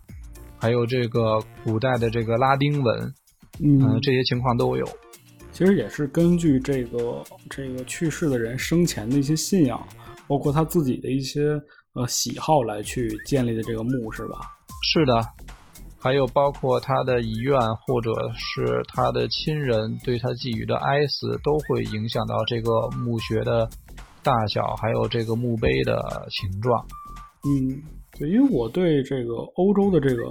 [0.61, 3.15] 还有这个古代的这个拉丁文，
[3.63, 4.87] 嗯，这些情况都有。
[5.53, 9.85] 其实也是根据这个这个去世的人生前的一些信仰，
[10.29, 11.61] 包括他自己的一些
[11.95, 14.39] 呃喜好来去建立的这个墓，是吧？
[14.85, 15.21] 是的，
[15.99, 23.69] 还有包括他的遗愿，或者是他的亲人对他寄予的哀思，都会影响到这个墓穴的
[24.23, 25.99] 大小，还有这个墓碑的
[26.31, 26.87] 形状。
[27.43, 27.83] 嗯，
[28.17, 30.23] 对，因为我对这个欧洲的这个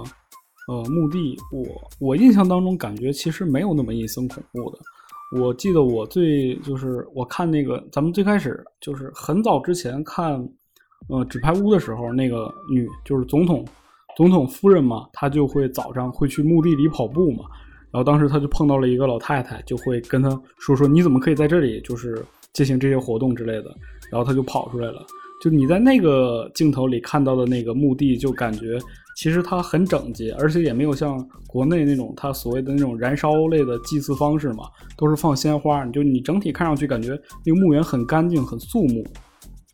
[0.68, 1.64] 呃墓地，我
[1.98, 4.78] 我印象当中感觉其实没有那么阴森恐怖的。
[5.40, 10.46] 我记得我最就是我看那个咱们最开始就是很早之前看，
[11.08, 13.64] 呃纸牌屋的时候，那个女就是总统
[14.16, 17.44] 总统夫人嘛，她就会早上会去墓地里跑步嘛，
[17.90, 20.28] 然后当时她就碰到了一个老太太，就会跟她
[20.58, 23.74] 说说你怎么可以在这里就是进行这些活动之类的，
[24.10, 25.04] 然后她就跑出来了。
[25.40, 28.78] 就你在那个镜头里看到的那个墓地，就感觉
[29.16, 34.64] 其实它很整洁，而且也没有像国内那种它所谓的那种燃烧类的祭祀方式嘛，
[34.96, 35.84] 都是放鲜花。
[35.84, 37.10] 你就你整体看上去感觉
[37.44, 39.02] 那个墓园很干净、很肃穆。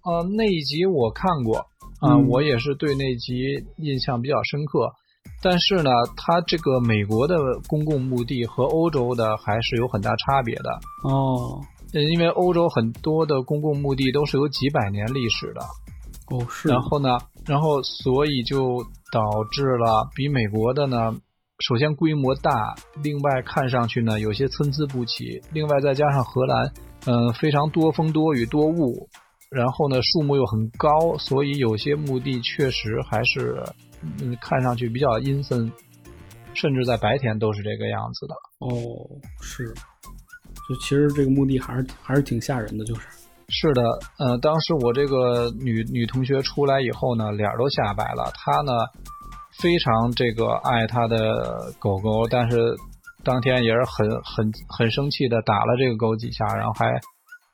[0.03, 1.57] 啊，那一集我看过
[2.01, 4.93] 啊，我也是对那集印象比较深刻。
[5.43, 10.71] 但是呢，它这个美国的公共墓地和欧洲的还是有很大差别的
[11.05, 11.61] 哦。
[12.03, 15.61] 因为欧洲很多的公共墓地都是有几百年历史的，
[16.31, 16.69] 哦是。
[16.69, 21.15] 然后呢，然后所以就导致了比美国的呢，
[21.61, 26.73] 首先规模大，另外看上去呢有些参差不齐，另外再加上荷兰，
[27.07, 29.09] 嗯非常多风多雨多雾，
[29.51, 33.63] 然后呢树木又很高，所以有些墓地确实还是
[34.21, 35.71] 嗯看上去比较阴森，
[36.55, 38.35] 甚至在白天都是这个样子的。
[38.59, 38.75] 哦，
[39.41, 39.73] 是，
[40.69, 43.03] 就其实这个墓地还是还是挺吓人的，就是。
[43.49, 43.83] 是的，
[44.19, 48.33] 呃，当时我这个女女同学出来以后呢，脸都吓白了。
[48.35, 48.73] 她呢
[49.61, 52.75] 非常这个爱她的狗狗，但是
[53.23, 56.87] 当天也是很很很生气的打了这个狗几下，然后还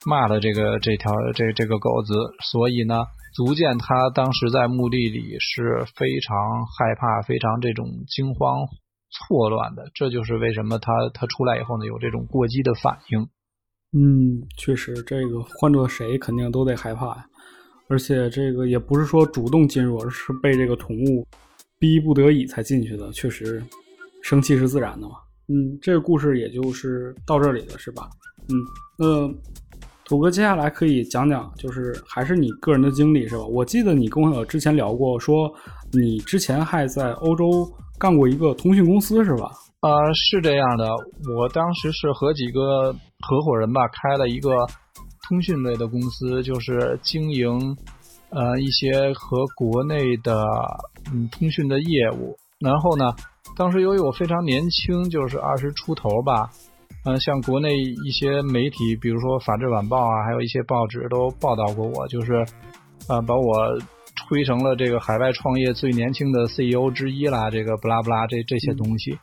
[0.06, 2.14] 骂了这个这条这这个狗子。
[2.52, 3.02] 所以呢，
[3.34, 6.36] 足见她当时在墓地里是非常
[6.78, 8.62] 害怕、非常这种惊慌
[9.10, 9.90] 错乱的。
[9.94, 13.28] 这就是为什么他他出来以后呢，有这种过激的反应。
[13.92, 17.26] 嗯，确实，这个换做谁肯定都得害怕呀。
[17.88, 21.26] 而且这个也不是说主动进入，而是被这个宠物
[21.76, 23.10] 逼不得已才进去的。
[23.12, 23.60] 确实，
[24.22, 25.16] 生气是自然的嘛。
[25.48, 28.08] 嗯，这个故事也就是到这里了，是吧？
[28.48, 28.54] 嗯，
[28.96, 29.34] 那
[30.04, 33.44] 土哥接下来可以讲讲，就是还是你个人的经历是吧？
[33.44, 35.52] 我记得你跟我之前聊过，说
[35.90, 37.68] 你之前还在欧洲
[38.00, 39.50] 干过一个通讯公司是吧？
[39.80, 40.88] 啊，是这样的，
[41.36, 44.50] 我当时是和几个合伙人吧，开了一个
[45.28, 47.76] 通讯类的公司，就是经营
[48.30, 50.42] 呃一些和国内的
[51.12, 52.34] 嗯通讯的业务。
[52.58, 53.04] 然后呢，
[53.56, 56.50] 当时由于我非常年轻，就是二十出头吧，
[57.04, 62.34] 嗯，像国内一些媒体，比如说《法制晚报》啊，还有一些报纸都报道过我，就是
[63.08, 63.78] 啊把我
[64.28, 69.18] 吹成了这个海外创业最年轻的 CEO 之一啦，这个不拉不拉这这些东西。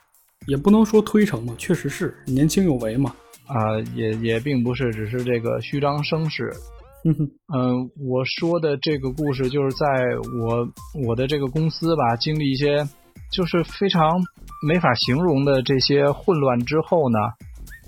[0.48, 3.14] 也不能说推成嘛，确实是年轻有为嘛。
[3.48, 6.52] 啊，也也并不是，只是这个虚张声势。
[7.06, 9.86] 嗯，我说的这个故事就是在
[10.44, 10.68] 我
[11.08, 12.86] 我的这个公司吧，经历一些
[13.32, 14.12] 就是非常
[14.68, 17.20] 没法形容的这些混乱之后呢，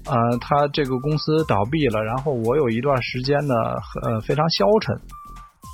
[0.06, 3.56] 呃，他这个公司倒闭了，然后我有一段时间呢，
[4.04, 4.96] 呃，非常消沉。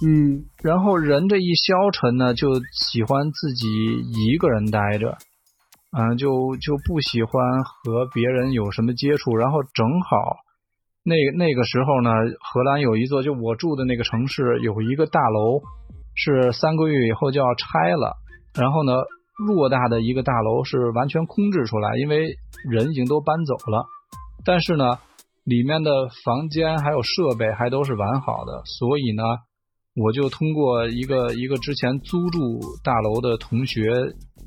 [0.03, 3.67] 嗯，然后人这一消沉呢，就喜欢自己
[4.11, 5.17] 一个人待着。
[5.97, 10.17] 嗯，就就不喜欢和别人有什么接触，然后正好
[11.03, 12.09] 那那个时候呢，
[12.41, 15.61] 荷兰有一座就我住的那个城市有一个大楼
[16.13, 18.17] 是三个月以后就要拆了，
[18.53, 18.91] 然后呢，
[19.47, 22.35] 偌大的一个大楼是完全空置出来，因为
[22.69, 23.85] 人已经都搬走了，
[24.43, 24.99] 但是呢，
[25.45, 29.23] 里面的房间还有设备还都是完好的，所以呢，
[29.95, 33.83] 我就通过一个一个之前租住大楼的同学。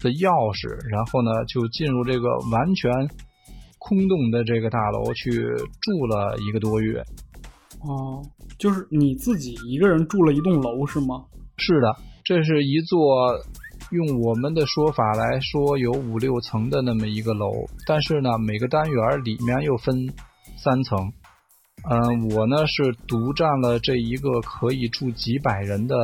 [0.01, 2.87] 的钥匙，然后呢，就进入这个完全
[3.81, 5.33] 空洞的这个大楼去
[5.83, 7.03] 住了一个多月。
[7.83, 8.23] 哦，
[8.61, 11.27] 就是你自己一个人住了一栋楼是吗？
[11.57, 13.35] 是的，这是一座
[13.91, 17.51] 用我们的说法来说有五六层的那么一个楼，
[17.85, 20.15] 但是呢，每个单元里面又分
[20.63, 21.13] 三层。
[21.91, 25.95] 嗯，我呢是独占了这一个可以住几百人的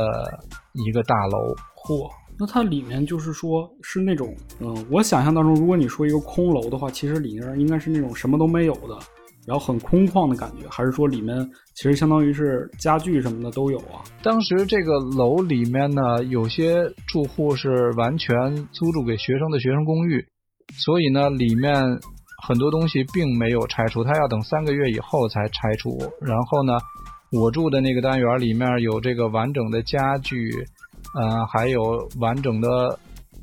[0.72, 1.54] 一个大楼。
[1.76, 2.10] 嚯！
[2.36, 8.98] 那它里面就是说，是那种，嗯，我想象当中，如果你说一个空楼的话，其实里面应该是那种什么都没有的，
[9.46, 14.02] 然后很空旷的感觉，还是说里面其实相当于是家具什么的都有啊？
[14.20, 20.26] 当时这个楼里面呢，有些住户是完全租住给学生的学生公寓，
[20.72, 21.72] 所以呢，里面
[22.46, 25.98] 很多东西并没有拆除，它要等三个月以后才拆除。
[26.20, 26.78] 然后呢，
[27.32, 30.50] 我住的那个单元里面有这个完整的家具。
[31.16, 32.98] 嗯，还有完整的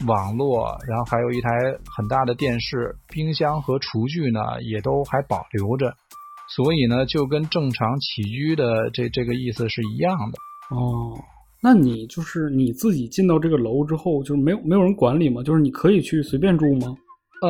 [0.06, 1.50] 网络，然后还有一台
[1.96, 5.94] 很大的电视、冰箱和厨具呢，也都还保留着，
[6.50, 10.76] 所以呢，就跟正常起居的这这个意思是一样的。
[10.76, 11.16] 哦，
[11.62, 15.42] 那你就是你自己进到这个楼之后，就是没有没有人管理吗？
[15.42, 16.88] 就是你可以去随便住吗？
[17.46, 17.50] 嗯，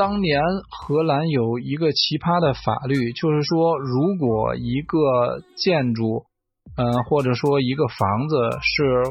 [0.00, 6.24] 当年荷兰有一个奇葩的法律，就是说，如果一个建筑，
[6.72, 8.32] 嗯，或者说一个房子
[8.64, 9.04] 是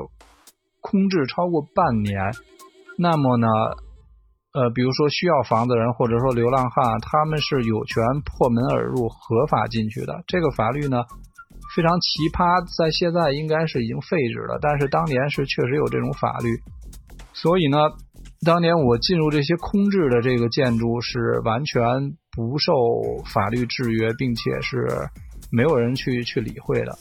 [0.82, 2.18] 空置超过半年，
[2.98, 3.46] 那么呢，
[4.58, 10.24] 呃，比如说需要房子的人或者说流浪汉，他们是有权破门而入，合法进去的。
[10.26, 11.06] 这个法律呢
[11.78, 16.50] 非常奇葩，在现在应该是已经废止了，但是当年是确实有这种法律。
[17.38, 17.78] 所以呢，
[18.46, 21.84] 当年我进入这些空置的这个建筑是完全
[22.32, 22.74] 不受
[23.26, 24.88] 法律制约，并且是
[25.52, 26.98] 没有人去去理会的。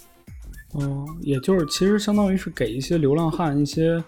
[0.79, 4.03] 嗯，也就是其实相当于是给一些流浪汉一些，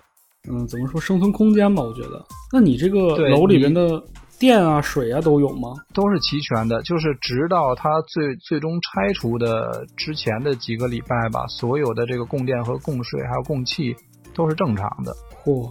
[0.50, 1.82] 嗯，怎么说生存空间吧？
[1.82, 2.24] 我觉得。
[2.52, 4.02] 那你这个楼里边的
[4.38, 5.70] 电啊、水啊都有吗？
[5.94, 13.94] 都是齐全的，就是直到它最最终拆除的之前的几个礼拜吧，所有的这个供电和供水还有供气
[14.34, 15.14] 都是正常的。
[15.42, 15.70] 嚯，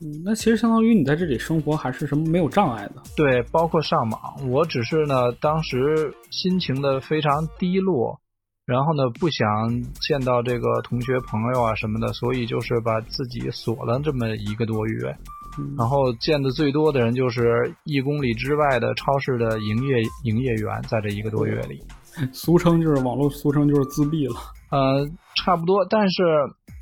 [0.00, 3.02] 嗯，那其实相当于你在这里生活还是什么没有障碍的。
[3.16, 8.20] 对，包括上网，我只是呢当时心情的非常低落。
[8.66, 9.46] 然后呢不想
[10.08, 15.16] 见到这个同学朋友啊什么的，所以就是把自己锁了这么一个多月。
[15.78, 21.80] 然后见的最多的人就是一公里之外的超市的营业营业员，在这一个多月里，
[22.32, 24.34] 俗称就是网络俗称就是自闭了。
[24.72, 26.22] 呃，差不多，但是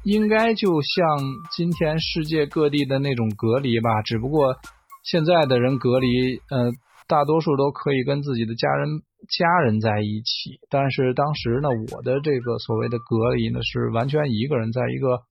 [0.05, 1.19] 应该就像
[1.51, 4.57] 今天世界各地的那种隔离吧，只不过
[5.03, 6.71] 现在的人隔离，呃，
[7.09, 15.23] 大多数都可以跟自己的家人家人在一起，但是当时呢，我的这个所谓的隔离呢，是完全一个人在一个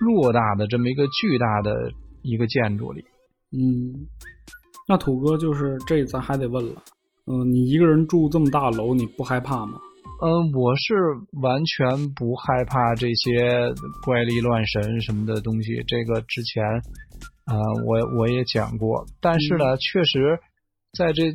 [0.00, 1.92] 偌大的这么一个巨大的。
[2.26, 3.04] 一个建筑里，
[3.52, 4.08] 嗯，
[4.88, 6.82] 那土哥就是这，咱还得问了，
[7.26, 9.78] 嗯，你一个人住这么大楼，你不害怕吗？
[10.22, 10.94] 嗯，我是
[11.42, 15.82] 完全不害怕这些怪力乱神什么的东西。
[15.86, 16.64] 这个之前，
[17.44, 17.56] 啊，
[17.86, 20.40] 我我也讲过，但是呢，确实
[20.96, 21.32] 在这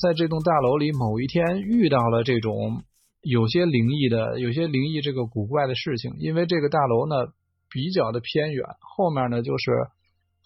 [0.00, 2.82] 在这栋大楼里，某一天遇到了这种
[3.22, 6.16] 有些灵异的、有些灵异这个古怪的事情。
[6.18, 7.32] 因为这个大楼呢
[7.70, 9.72] 比较的偏远，后面呢就是。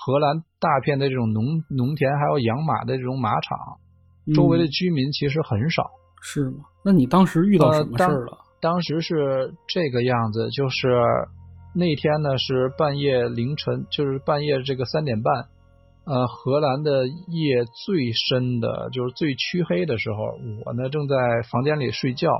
[0.04, 3.78] 荷兰大片的这种农农田，还有养马的这种马场，
[4.34, 5.92] 周围的居民其实很少，
[6.22, 6.64] 是吗？
[6.84, 8.38] 那你当时遇到什么事儿了？
[8.60, 10.88] 当时是这个样子，就是
[11.74, 15.34] 那天呢是半夜凌晨，就是半夜这个三点半，
[16.06, 20.16] 呃，荷兰的夜最深的，就是最黢黑的时候，
[20.64, 21.16] 我呢正在
[21.50, 22.30] 房间里睡觉，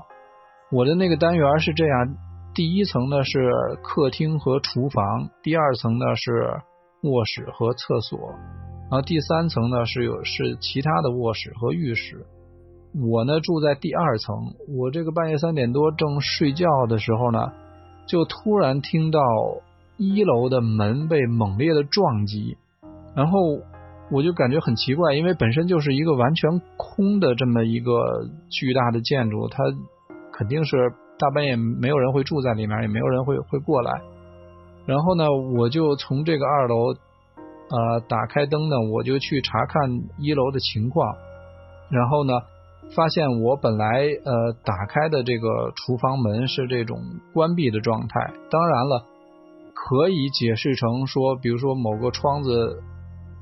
[0.70, 2.16] 我的那个单元是这样，
[2.54, 3.50] 第一层呢是
[3.82, 6.62] 客厅和厨房，第二层呢是。
[7.04, 8.16] 卧室和厕所，
[8.88, 12.24] 然后第三层呢是有是其他的卧室和浴室。
[12.94, 17.52] 我呢住在第二层，我这个半夜三点多正睡觉的时候呢，
[18.06, 19.20] 就突然听到
[19.96, 22.56] 一楼的门被猛烈的撞击，
[23.14, 23.38] 然后
[24.10, 29.64] 我就感觉很奇怪，因为本身就是一个完全空的这么一个巨大的建筑，它
[30.32, 34.02] 肯定是大半夜没有人会住在里面，也没有人会会过来。
[34.84, 36.92] 然后呢，我就从这个二楼，
[37.70, 41.14] 呃，打开灯呢，我就去查看一楼的情况。
[41.88, 42.32] 然后呢，
[42.94, 43.86] 发现我本来
[44.24, 46.98] 呃打开的这个厨房门是这种
[47.32, 48.32] 关闭的状态。
[48.50, 49.06] 当然了，
[49.74, 52.82] 可以解释成说，比如说某个窗子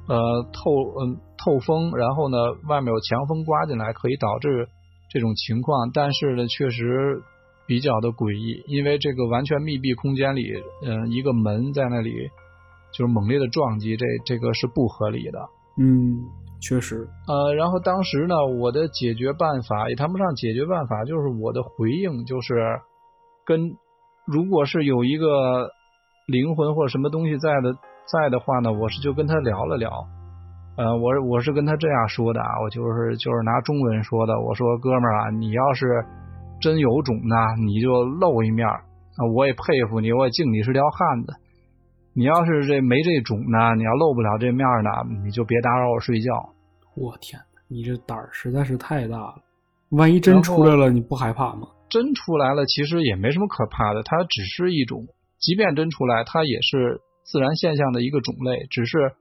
[0.08, 0.70] 呃透
[1.00, 2.36] 嗯透风，然后呢
[2.68, 4.68] 外面有强风刮进来，可以导致
[5.08, 5.90] 这种情况。
[5.92, 7.22] 但是呢，确实。
[7.66, 10.42] 比较的诡异，因为这个完全密闭空间里，
[10.84, 12.10] 嗯，一个门在那里，
[12.92, 15.38] 就是猛烈的撞击，这这个是不合理的。
[15.78, 16.18] 嗯，
[16.60, 17.08] 确实。
[17.26, 22.80] 呃，然后当时呢，我的解决办法也谈不上解决办法，就是我的回应就是
[23.44, 23.72] 跟，
[24.26, 25.70] 如果是有一个
[26.26, 27.74] 灵魂或者什么东西在的
[28.06, 29.90] 在的话呢，我是就跟他聊了聊。
[30.76, 36.04] 呃，我我是跟他这样说的啊，我就是就是拿中文说的，我说哥们儿啊，你要是。
[36.62, 37.34] 真有种呢，
[37.64, 38.76] 你就露一面啊！
[39.34, 41.32] 我也佩服你，我也敬你是条汉子。
[42.12, 44.90] 你要是这没这种呢，你要露不了这面呢，
[45.24, 46.32] 你就别打扰我睡觉。
[46.96, 49.36] 我天你这胆儿实在是太大了！
[49.90, 51.68] 万一真出来了，你不害怕吗？
[51.88, 54.02] 真出来了，其实也没什么可怕的。
[54.02, 55.06] 它只是一种，
[55.38, 59.12] 即便真出来，它也是自然现象的一个种类，只是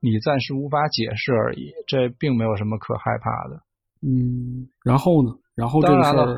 [0.00, 1.72] 你暂时无法解释而已。
[1.86, 3.62] 这并没有什么可害怕的。
[4.02, 5.32] 嗯，然后呢？
[5.54, 6.34] 然后这个事儿。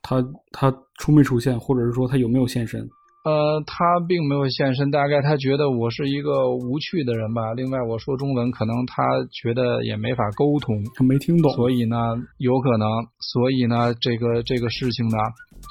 [0.00, 2.88] 他他出没出现，或者是说他有没有现身？
[3.28, 7.52] 呃，他并没有现身，大概他觉得我是一个无趣的人吧。
[7.52, 11.96] 另外，我说中文，可能他觉得也没法沟通，他没听懂，所以呢，
[12.38, 12.88] 有可能，
[13.20, 15.18] 所以呢，这个这个事情呢，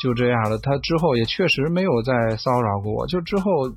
[0.04, 0.60] 就这样了。
[0.60, 3.68] 他之后也确实没有再骚扰过我，就之后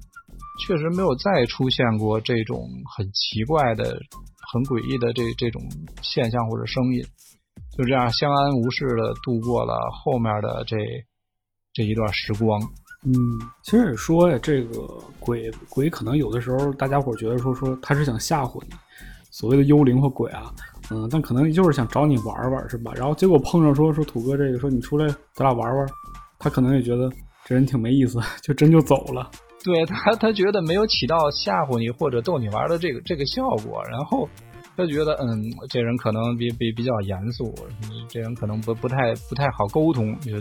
[0.66, 2.60] 确实没有再出现过这种
[2.94, 3.84] 很奇怪的、
[4.52, 5.62] 很诡异的这这种
[6.02, 7.00] 现象或者声音。
[7.78, 9.72] 就这样相安无事的度过了
[10.04, 10.76] 后面的这
[11.72, 12.60] 这一段时光。
[13.05, 13.12] 嗯，
[13.62, 14.80] 其实也说呀，这个
[15.18, 18.74] 鬼鬼可能有的时候大家伙觉得说说他是想吓唬你，
[19.30, 20.53] 所谓的幽灵或鬼啊，
[20.90, 22.92] 嗯，但可能就是想找你玩玩，是吧？
[22.94, 25.86] 然后结果碰上说说土哥这个，说你出来咱俩玩玩，
[26.38, 27.11] 他可能也觉得
[27.44, 29.30] 这人挺没意思， 就真就走了。
[29.64, 34.28] 对他，他觉得没有起到吓唬你或者逗你玩的这个这个效果，然后。
[34.76, 37.55] 他觉得，嗯，这人可能比比比较严肃，
[38.09, 40.32] 这人可能不不太不太好沟通，就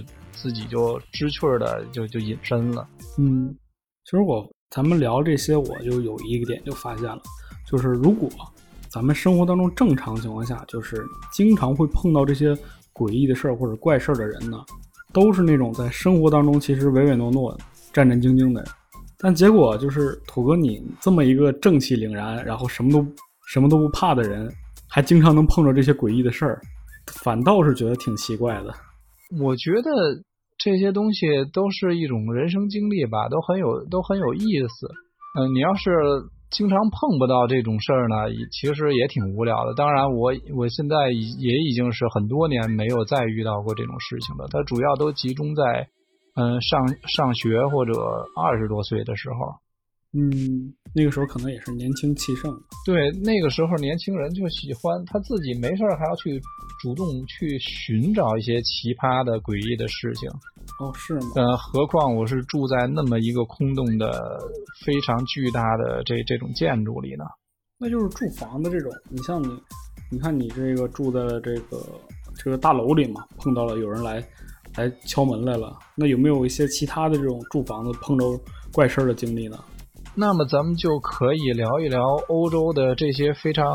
[0.42, 2.88] 自己就知趣的就就隐身了。
[3.18, 3.54] 嗯，
[4.06, 7.22] 其实我咱们聊这些，我就有一个点就发现了，
[7.68, 8.30] 就是如果
[8.90, 12.56] 咱们生活当中正常情况下，就是经常会碰到这些
[12.94, 14.58] 诡异的事儿或者怪事儿的人呢，
[15.14, 17.58] 都是那种在生活当中其实唯唯诺诺、
[17.92, 18.72] 战战兢兢的人，
[19.18, 23.06] 但结果就是土哥你这么一个正气凛然，然后什么都。
[23.52, 24.48] 什么都不怕的人，
[24.88, 26.62] 还经常能碰着这些诡异的事儿，
[27.08, 28.72] 反倒是觉得挺奇怪的。
[29.40, 29.90] 我觉得
[30.60, 34.88] 这些东西都是一种人生经历吧，都很有都很有意思。
[35.40, 35.90] 嗯、你要是
[36.52, 38.16] 经常碰不到这种事儿呢，
[38.52, 39.74] 其实也挺无聊的。
[39.74, 44.48] 当然我，我现在也已经是很多年没有再遇到过这种事情了。
[44.52, 45.64] 它主要都集中在
[46.36, 47.94] 嗯上上学或者
[48.36, 49.36] 二十多岁的时候。
[50.14, 52.52] 嗯，那个时候可能也是年轻气盛。
[52.84, 56.42] 对，那个时候年轻人就喜欢他自己没事儿还要去
[56.82, 60.28] 主动去寻找一些奇葩的、诡异的事情。
[60.80, 61.32] 哦，是吗？
[61.36, 64.40] 呃，何况我是住在那么一个空洞的、
[64.84, 67.24] 非常巨大的这这种建筑里呢。
[67.78, 69.48] 那就是住房的这种，你像你，
[70.10, 71.86] 你看你这个住在这个
[72.36, 74.24] 这个大楼里嘛，碰到了有人来
[74.76, 78.26] 来敲门来了，那有没有一些其他的这种住房子碰着
[78.74, 79.58] 怪事儿的经历呢？
[80.20, 83.66] 那么咱们就可以聊一聊欧洲的这些非常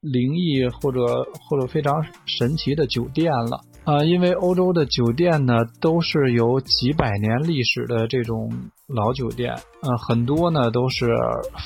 [0.00, 1.00] 灵异或者
[1.48, 8.52] 或者非常神奇的酒店了啊、因为欧洲的酒店呢都是有几百年历史的这种
[8.86, 11.08] 老酒店，呃，很多呢都是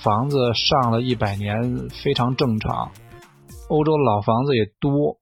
[0.03, 2.91] 房子上了一百年，非常正常。
[3.69, 5.19] 欧洲老房子也多，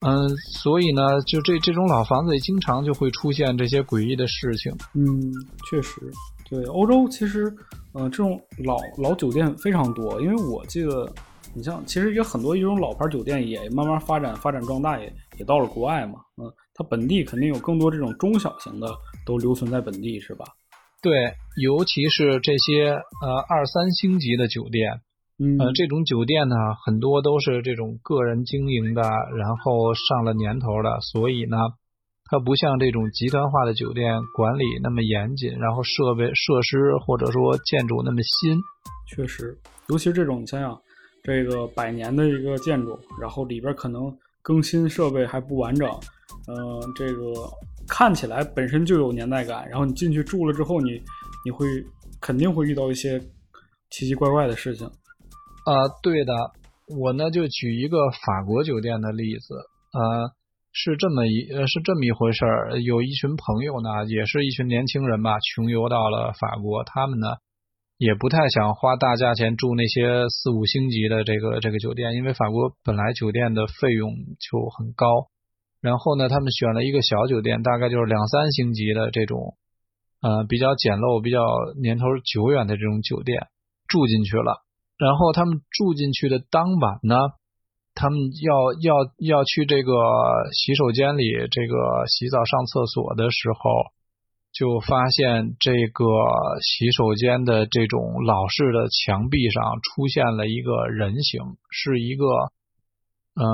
[0.00, 4.72] 嗯、所以呢，就这这种老房子也经常就会出现这些诡异的事情。
[4.94, 5.32] 嗯，
[5.70, 6.12] 确实，
[6.50, 7.54] 对欧洲其实，
[7.92, 11.06] 呃，这种老老酒店非常多，因为我记得，
[11.54, 18.88] 你像其实也很多一种老牌酒店也慢慢发展发展壮大，也也到了国外嘛，嗯，它本地肯定有更多这种中小型的
[19.26, 20.44] 都留存在本地，是吧？
[21.02, 21.12] 对，
[21.62, 25.00] 尤其是这些呃二三星级的酒店，
[25.38, 29.02] 嗯，呃，这种酒店呢，很多都是这种个人经营的，
[29.36, 31.56] 然后上了年头的，所以呢，
[32.30, 38.60] 它不像这种集团化的酒店管理那么严谨，然后设备设施或者说建筑那么新。
[39.08, 39.58] 确实，
[39.88, 40.78] 尤其是这种，你想想，
[41.22, 47.32] 这个百年的一个建筑，然后里边可能更新设备还不完整，呃，这个
[47.88, 51.02] 看起来本身就有年代感，然后你进去住了之后，你
[51.46, 51.66] 你会
[52.20, 53.18] 肯定会遇到一些
[53.88, 54.86] 奇奇怪怪的事情。
[54.86, 56.32] 啊、对的，
[56.98, 59.54] 我呢就举一个法国酒店的例子，
[59.94, 60.30] 呃，
[60.72, 67.36] 是这么一呃是这么一回事儿，有一群朋友呢，也是一群年轻人吧，穷游到了法国，他们呢
[67.96, 75.26] 也不太想花大价钱住那些四五星级的这个这个酒店，因为法国本来酒店的费用就很高，
[75.80, 79.56] 然后呢，他们选了一个小酒店，大概就是两三星级的这种，
[80.22, 81.42] 呃，比较简陋、比较
[81.80, 83.48] 年头久远的这种酒店
[83.88, 84.62] 住进去了。
[84.98, 87.16] 然后他们住进去的当晚呢，
[87.98, 89.90] 他们要要要去这个
[90.54, 93.90] 洗手间里这个洗澡上厕所的时候，
[94.54, 96.06] 就发现这个
[96.62, 102.24] 洗手间的这种老式的墙壁上出现了一个人形，是一个
[103.34, 103.44] 嗯、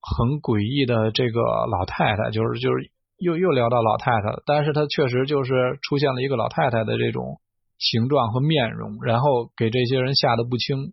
[0.00, 7.40] 很诡异的这个老太太，就是就是又又聊到老太太了，但是她确实就是出现了一个老太太的这种。
[7.76, 10.92] 形状和面容，然后给这些人吓得不轻，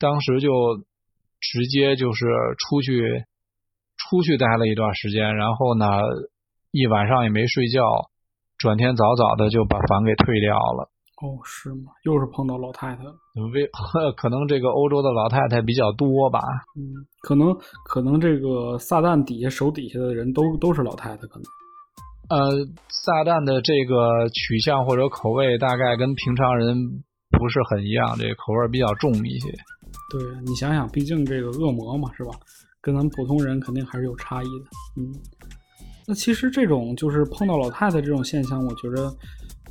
[0.00, 0.48] 当时就
[1.52, 2.24] 直接就是
[2.58, 3.24] 出去
[3.96, 5.86] 出去待了一段时间，然后呢
[6.70, 7.80] 一晚上也没睡觉，
[8.58, 10.90] 转天早早的就把房给退掉了。
[11.22, 11.92] 哦，是吗？
[12.02, 13.14] 又是碰到老太太了。
[13.52, 13.70] 为
[14.16, 16.40] 可能这个欧洲的老太太比较多吧，
[16.76, 21.44] 嗯，可能可能这个撒旦底下手底下的人都都是老太太，可能。
[22.30, 29.52] 呃，撒旦的这个取向或者口味大概跟平常人不是很一样，这个口味比较重一些。
[30.10, 32.32] 对你想想，毕竟这个恶魔嘛，是吧？
[32.80, 34.64] 跟咱们普通人肯定还是有差异的。
[34.96, 35.12] 嗯，
[36.06, 39.16] 那其实这种就是碰到老太太这种现象，我觉得，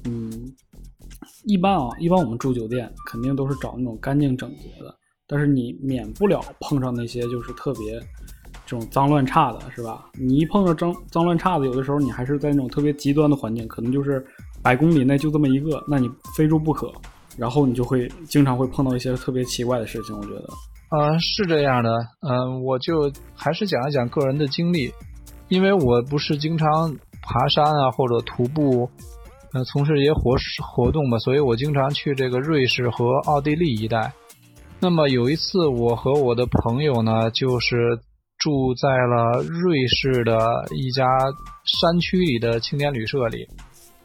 [0.06, 0.32] 嗯，
[1.46, 4.96] 一般啊，一般我们住酒店肯定都是找那种干净整洁的，
[5.28, 8.02] 但是你免不了碰上那些就是特别。
[8.66, 10.10] 这种脏乱差的是吧？
[10.14, 14.26] 你一碰到脏脏乱差的，有的时候你还是在那种特别极端的环境，可能就是
[14.62, 16.92] 百公里内就这么一个，那你非住不可。
[17.38, 20.50] 然后你就会经常会碰到一些特别奇怪的事情，我觉得。
[20.92, 21.90] 呃，是这样的，
[22.22, 24.92] 嗯、呃，我就还是讲一讲个人的经历，
[25.48, 28.90] 因为我不是经常爬山啊或者徒步，
[29.54, 34.14] 呃，从事一些活活动嘛，所以我经常去这个瑞士和奥地利一带。
[34.80, 38.00] 那么有一次，我和我的朋友呢，就是。
[38.40, 41.06] 住在了瑞士的一家
[41.64, 43.48] 山区里的青年旅社里，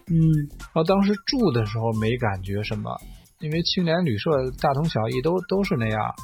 [0.07, 0.15] 嗯，
[0.61, 2.97] 然后当时住的时候没感觉什么，
[3.41, 4.31] 因为青年旅社
[4.61, 6.15] 大同小异，都都是那样。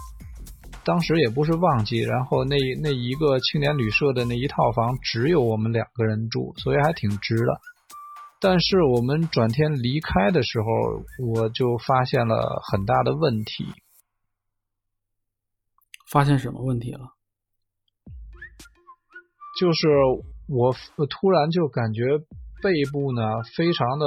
[0.84, 7.60] 当时也不是旺季，然后那那一个青年旅社的那一套房只有我们两个人住，所以还挺值的。
[8.40, 10.66] 但是我们转天离开的时候，
[11.32, 13.64] 我就发现了很大的问题。
[16.10, 17.00] 发现什么问题了？
[19.58, 19.88] 就是
[20.48, 20.74] 我
[21.06, 22.02] 突然就感觉
[22.62, 23.22] 背部呢
[23.56, 24.06] 非常的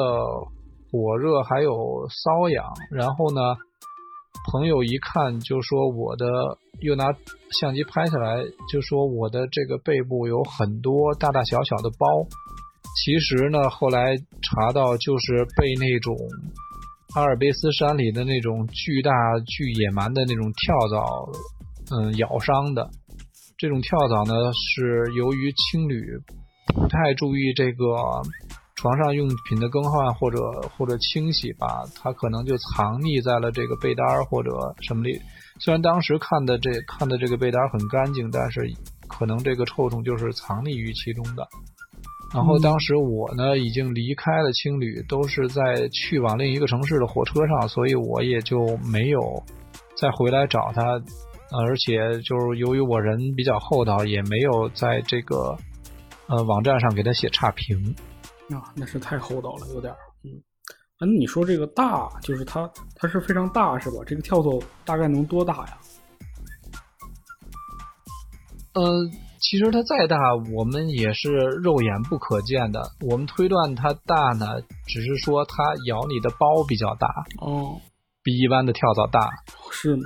[0.97, 1.71] 火热，还有
[2.09, 2.65] 瘙痒。
[2.91, 3.41] 然后呢，
[4.51, 6.25] 朋友一看就说我的，
[6.81, 7.05] 又拿
[7.51, 12.07] 相机拍下来，就说我的这个背部有很多大大小小的包。
[13.03, 16.17] 其实呢，后来查到就是被那种
[17.15, 19.11] 阿尔卑斯山里的那种巨大
[19.45, 21.29] 巨野蛮的那种跳蚤，
[21.95, 22.89] 嗯，咬伤的。
[23.57, 26.01] 这种跳蚤呢，是由于青旅
[26.73, 27.85] 不太注意这个
[28.77, 30.39] 床上用品的更换或者
[30.77, 34.51] 或者清洗吧，它可能就藏匿在了这个被单儿或者
[34.81, 35.19] 什么里。
[35.59, 38.61] 虽然当时看的这看的这个被单很干净，但是
[39.07, 41.47] 可能这个臭虫就是藏匿于其中的。
[42.35, 49.19] 然后当时我呢已经离开了青旅，都是在去往另一个城市的火车上，所以我也就没有
[49.99, 50.83] 再回来找他。
[51.49, 55.57] 而且就是由于我人比较厚道，也没有在这个
[56.27, 57.95] 呃网站上给他写差评。
[58.55, 59.97] 啊，那是太厚道了，有点儿。
[60.23, 60.41] 嗯，
[60.99, 63.97] 那你说这个大，就是它它是非常大是吧？
[64.05, 65.77] 这个跳蚤大概能多大呀？
[68.73, 70.17] 呃，其实它再大，
[70.55, 72.91] 我们也是肉眼不可见的。
[73.01, 77.07] 我们推断它大呢，只是说它咬你的包比较大。
[77.39, 77.81] 哦，
[78.23, 79.29] 比一般的跳蚤大。
[79.71, 80.03] 是吗？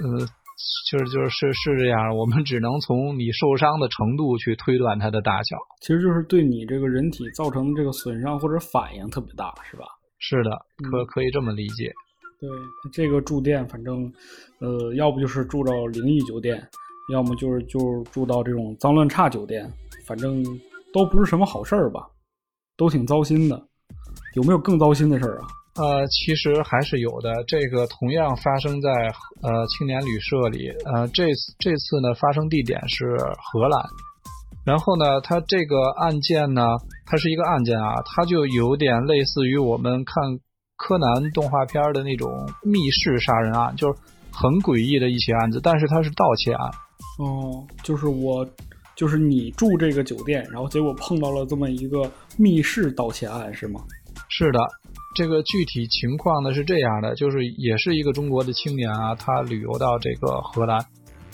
[0.00, 0.26] 呃，
[0.90, 5.56] 就是就是是是这样，我们只能从你受伤的程度去推断它的大小。
[5.80, 9.84] 其实就是对你这个人体造成这个损伤或者反应特别大，是吧？
[10.18, 10.50] 是的，
[10.90, 11.92] 可可以这么理解。
[12.40, 12.48] 对，
[12.92, 14.10] 这个住店，反正
[14.60, 16.62] 呃，要不就是住到灵异酒店，
[17.12, 17.78] 要么就是就
[18.12, 19.70] 住到这种脏乱差酒店，
[20.06, 20.44] 反正
[20.92, 22.06] 都不是什么好事儿吧，
[22.76, 23.60] 都挺糟心的。
[24.34, 25.46] 有没有更糟心的事儿啊？
[25.76, 27.42] 呃，其实还是有的。
[27.48, 28.90] 这个同样发生在
[29.42, 30.70] 呃青年旅社里。
[30.84, 31.26] 呃，这
[31.58, 33.82] 这次呢，发生地点是荷兰。
[34.64, 36.62] 然后呢，它这个案件呢，
[37.06, 40.38] 它是一个案件啊，它就有点类似于我们看
[40.76, 42.30] 柯南动画片的那种
[42.62, 43.98] 密室杀人案，就是
[44.30, 45.60] 很诡异的一起案子。
[45.60, 46.70] 但是它是盗窃案。
[47.18, 48.48] 哦，就是我，
[48.94, 52.08] 就是你住这个酒店，然后结果碰到了这么一个
[52.38, 53.80] 密室盗窃案，是吗？
[54.28, 54.60] 是的。
[55.14, 60.84] 这个具体情况呢是这样的，就是也是一个中国的青年啊，他旅游到这个荷兰，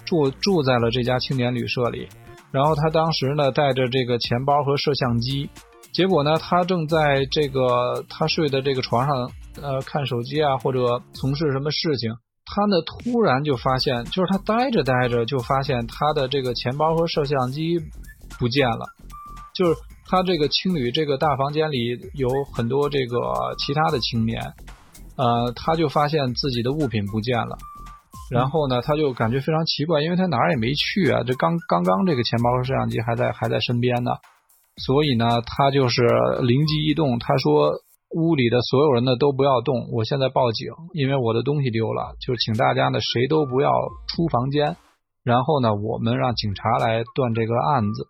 [0.05, 2.07] 住住在了这家青年旅社里，
[2.53, 5.49] 然后他当时呢带着这个钱包和摄像机，
[5.93, 9.31] 结果呢他正在这个他睡的这个床上
[9.63, 12.13] 呃看手机啊或者从事什么事情，
[12.45, 17.79] 他呢突然就发现，就是他待着待着就发现他的这个钱包和摄像机
[18.39, 18.85] 不见了，
[19.55, 19.75] 就是。
[20.11, 24.43] 他这个青旅这个大房间里有很多这个其他的青年，
[25.17, 27.57] 呃，他就发现自己的物品不见了，
[28.29, 34.11] 然后呢，他就感觉非常奇怪，因为他哪儿也没去啊，这刚刚刚这个钱包和摄像机还在还在身边呢，
[34.79, 36.03] 所以呢，他就是
[36.43, 37.79] 灵机一动，他说
[38.11, 43.71] 屋里的所有人呢都不要动，我现在报警，因为我的东西丢了，就请大家呢谁都不要
[44.09, 44.77] 出房间，
[45.23, 48.09] 然后呢，我们让警察来断这个案子。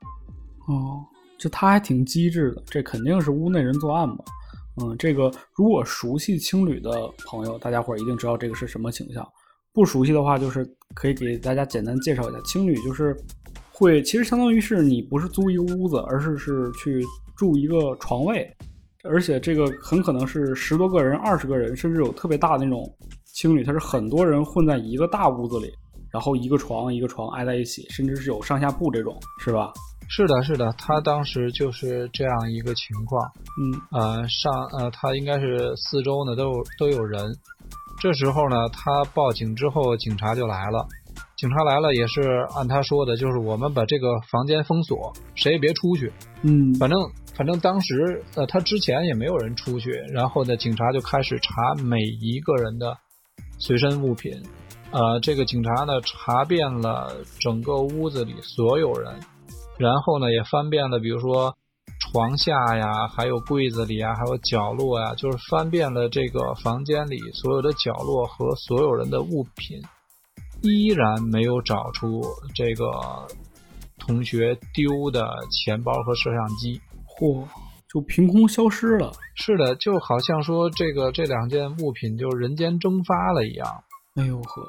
[0.66, 1.04] 哦。
[1.40, 4.24] 就他还挺机智的，这肯定是屋内人作案吧？
[4.82, 9.26] 嗯，这个如果熟悉青旅的朋友，大家伙儿一定知道这个是什么倾向。
[9.72, 13.16] 不熟悉的话，就是可以给大家简单介绍一下，青旅就是
[13.72, 17.02] 会，其实相当于是你不是租一个屋子，而是是去
[17.36, 18.48] 住一个床位，
[19.04, 22.84] 而且这个很可能是十多个人、二十个人，甚至有特别大的那种
[23.24, 25.72] 青旅，它是很多人混在一个大屋子里，
[26.12, 29.72] 然后一个床一个床挨在一起，甚至是有上下铺这种，是吧？
[30.12, 33.30] 是的，是的，他当时就是这样一个情况。
[33.62, 37.24] 嗯，呃，上呃，他应该是四周呢都有都有人。
[38.00, 40.84] 这时候呢，他报警之后，警察就来了。
[41.36, 42.22] 警察来了也是
[42.56, 46.12] 按他说的，就是我们把这个房间封锁，谁也别出去。
[46.42, 46.98] 嗯，反正
[47.36, 49.92] 反正当时呃，他之前也没有人出去。
[50.12, 52.98] 然后呢，警察就开始查每一个人的
[53.60, 54.32] 随身物品。
[54.90, 59.14] 呃，这个警察呢，查遍了整个屋子里所有人。
[59.80, 61.56] 然后呢，也翻遍了，比如说
[62.12, 69.80] 床下呀，还有柜子里啊，还有角落呀，就是翻遍了这个房间里所有的角落和所有人的物品，
[70.60, 72.20] 依然没有找出
[72.54, 73.26] 这个
[73.98, 76.78] 同学丢的钱包和摄像机。
[77.18, 77.46] 嚯，
[77.88, 79.10] 就凭空消失了。
[79.34, 83.66] 是的，就好像说这个这两件物品就人间蒸发了一样。
[84.16, 84.68] 哎呦呵。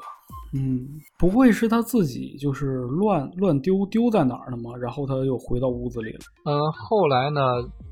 [0.54, 0.86] 嗯，
[1.18, 2.66] 不会是他自己就是
[3.00, 4.76] 乱乱丢丢在哪儿了吗？
[4.80, 6.20] 然后他又回到屋子里了。
[6.44, 7.40] 呃，后来呢，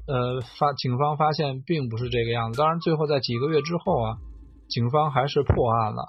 [0.06, 2.58] 呃，发警方发现并不是这个样子。
[2.58, 4.16] 当然，最后在几个月之后啊，
[4.68, 6.04] 警方还是破案了。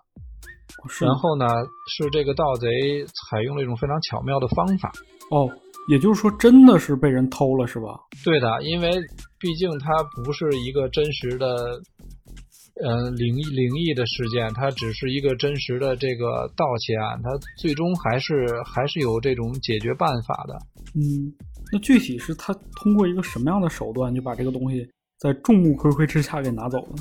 [1.00, 1.46] 然后呢，
[1.88, 2.68] 是这个盗贼
[3.06, 4.92] 采用了一种非常巧妙的方法。
[5.30, 5.48] 哦，
[5.90, 7.88] 也就是说，真的是被人偷了，是吧？
[8.26, 8.90] 对的，因为
[9.40, 9.88] 毕竟他
[10.24, 11.80] 不是一个真实的，
[12.80, 20.56] 呃，灵异灵异的事件，它只是一个真实的这个盗窃案，它最终还是还是有这种解决办法的。
[20.96, 21.32] 嗯，
[21.72, 24.88] 那具体是他通过一个什么样的手段，就把这个东西
[25.20, 26.96] 在众目睽睽之下给拿走了？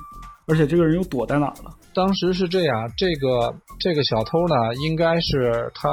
[0.49, 1.71] 而且这个人又躲在哪儿了？
[1.95, 4.55] 当时是这样，这个这个小偷呢，
[4.85, 5.89] 应该是他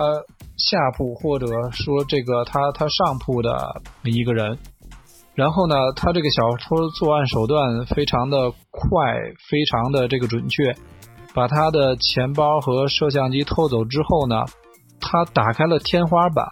[0.58, 4.58] 下铺或者说这个他他上铺的一个人。
[5.38, 8.90] 然后呢，他这个小偷作案手段非常的快，
[9.48, 10.76] 非常的这个准确。
[11.36, 14.36] 把他的钱包和摄像机偷走之后呢，
[15.00, 16.44] 他打开了天花板，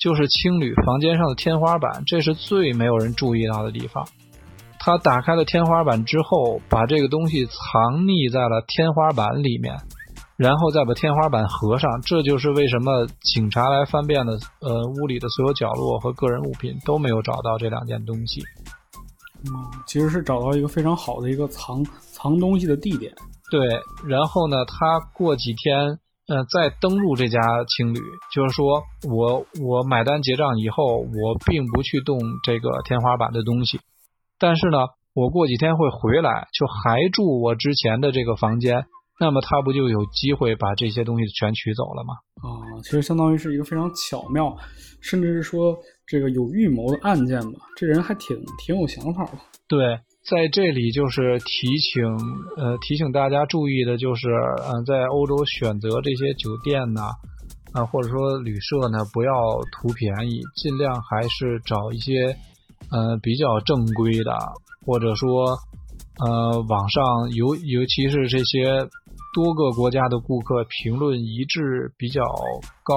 [0.00, 4.08] 就是青旅房间上的天花板，这是最没有人注意到的地方。
[4.78, 7.52] 他打开了天花板之后，把这个东西藏
[8.04, 9.76] 匿在了天花板里面，
[10.42, 11.88] 然后再把天花板合上。
[12.02, 18.42] 这就是为什么警察来翻遍了呃屋里的所有角落和个人物品都没有找到这两件东西。
[19.44, 19.50] 嗯，
[19.86, 23.12] 其实是找到一个非常好的一个藏藏东西的地点。
[23.52, 23.60] 对，
[24.04, 27.40] 然后呢，他过几天呃再登录这家
[27.76, 28.00] 青旅，
[28.32, 33.80] 就是说我我买单结账以后，我并不去动这个天花板的东西。
[34.38, 34.78] 但是呢，
[35.14, 38.86] 我过几天会回来，就还住我之前的这个房间，
[39.22, 42.14] 那么他不就有机会把这些东西全取走了吗？
[42.42, 42.50] 啊，
[42.82, 44.52] 其实相当于是一个非常巧妙，
[45.00, 47.60] 甚至是说这个有预谋的案件吧。
[47.76, 49.38] 这人还挺挺有想法的。
[49.68, 49.78] 对，
[50.28, 52.02] 在这里就是提醒
[52.56, 54.28] 呃提醒大家注意的就是，
[54.66, 57.02] 嗯，在欧洲选择这些酒店呢，
[57.72, 59.32] 啊或者说旅社呢，不要
[59.70, 62.36] 图便宜，尽量还是找一些。
[62.90, 64.36] 呃，比较正规的，
[64.84, 65.56] 或者说，
[66.18, 68.86] 呃，网上尤尤其是这些
[69.32, 72.22] 多个国家的顾客评论一致比较
[72.82, 72.94] 高、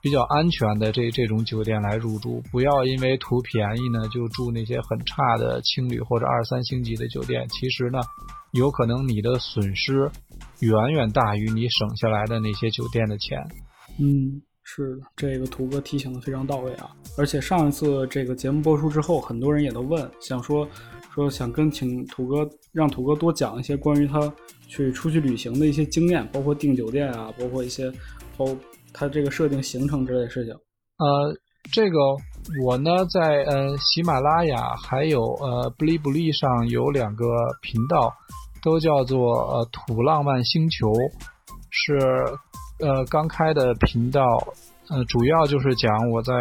[0.00, 7.46] 比较安全的这这种酒店来入住，不要因为图便宜呢就住那些很差的青旅或者二三星级的酒店。
[7.48, 7.98] 其实呢，
[8.52, 10.10] 有可能你的损失
[10.60, 13.38] 远远大于你省下来的那些酒店的钱。
[13.98, 14.42] 嗯。
[14.64, 16.88] 是的，这个土哥提醒的非常到位啊！
[17.18, 20.66] 而且上一次这个节目播出之后，很多人也都问，想说
[21.12, 24.20] 说想跟请土哥让土哥多讲一些关于他
[24.72, 27.92] 去出去旅行的一些经验，包括订酒店啊，包括一些
[28.38, 28.46] 包
[28.94, 30.54] 他这个设定行程之类的事情。
[30.96, 31.36] 呃，
[31.70, 31.98] 这个
[32.64, 37.24] 我呢在呃喜马拉雅还有呃不离不离上有两个
[37.60, 38.14] 频道，
[38.62, 39.18] 都叫做
[39.52, 40.90] 呃土浪漫星球，
[41.70, 41.98] 是。
[42.80, 44.24] 呃，刚开的频道，
[44.88, 46.32] 呃，主要就是讲我在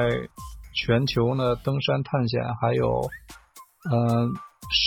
[0.73, 2.87] 全球呢登山探险，还有
[3.91, 4.27] 呃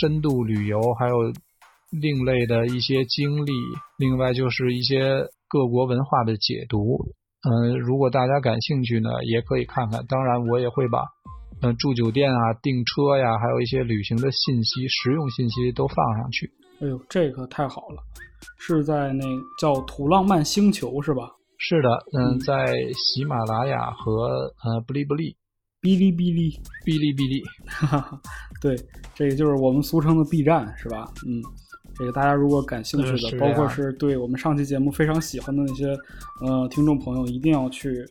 [0.01, 1.31] 深度旅游，还有
[2.01, 3.51] 另类的一些经历。
[3.97, 6.97] 另外就是一些各国文化的解读。
[7.47, 10.05] 嗯，如果大家感兴趣呢，也可以看看。
[10.07, 11.03] 当然，我也会把
[11.61, 16.51] 嗯住酒店啊、订车呀，还有一些旅行的信息、实用信息都放上去。
[16.81, 18.01] 哎呦，这个太好了！
[18.57, 19.23] 是在那
[19.59, 21.31] 叫土浪漫星球是吧？
[21.57, 21.89] 是的，
[22.19, 25.35] 嗯，在喜马拉雅和呃哔哩哔哩，
[25.81, 26.51] 哔哩哔哩，
[26.83, 28.21] 哔哩哔哩，哈哈，
[28.61, 28.75] 对，
[29.13, 31.09] 这个就是我们俗称的 B 站，是吧？
[31.25, 31.41] 嗯，
[31.97, 35.97] 这个大家如果感兴趣的，包括是对我们上期节目非常喜欢的那些
[36.41, 38.05] 呃听众朋友，一定要去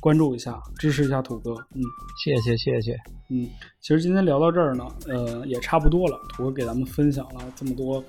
[0.00, 1.52] 关注一下，支持一下土哥。
[1.74, 1.82] 嗯，
[2.22, 2.94] 谢谢谢谢。
[3.30, 3.48] 嗯，
[3.80, 6.20] 其实今天聊到这儿呢，呃，也差不多了。
[6.34, 8.04] 土哥给咱们分享了这么多，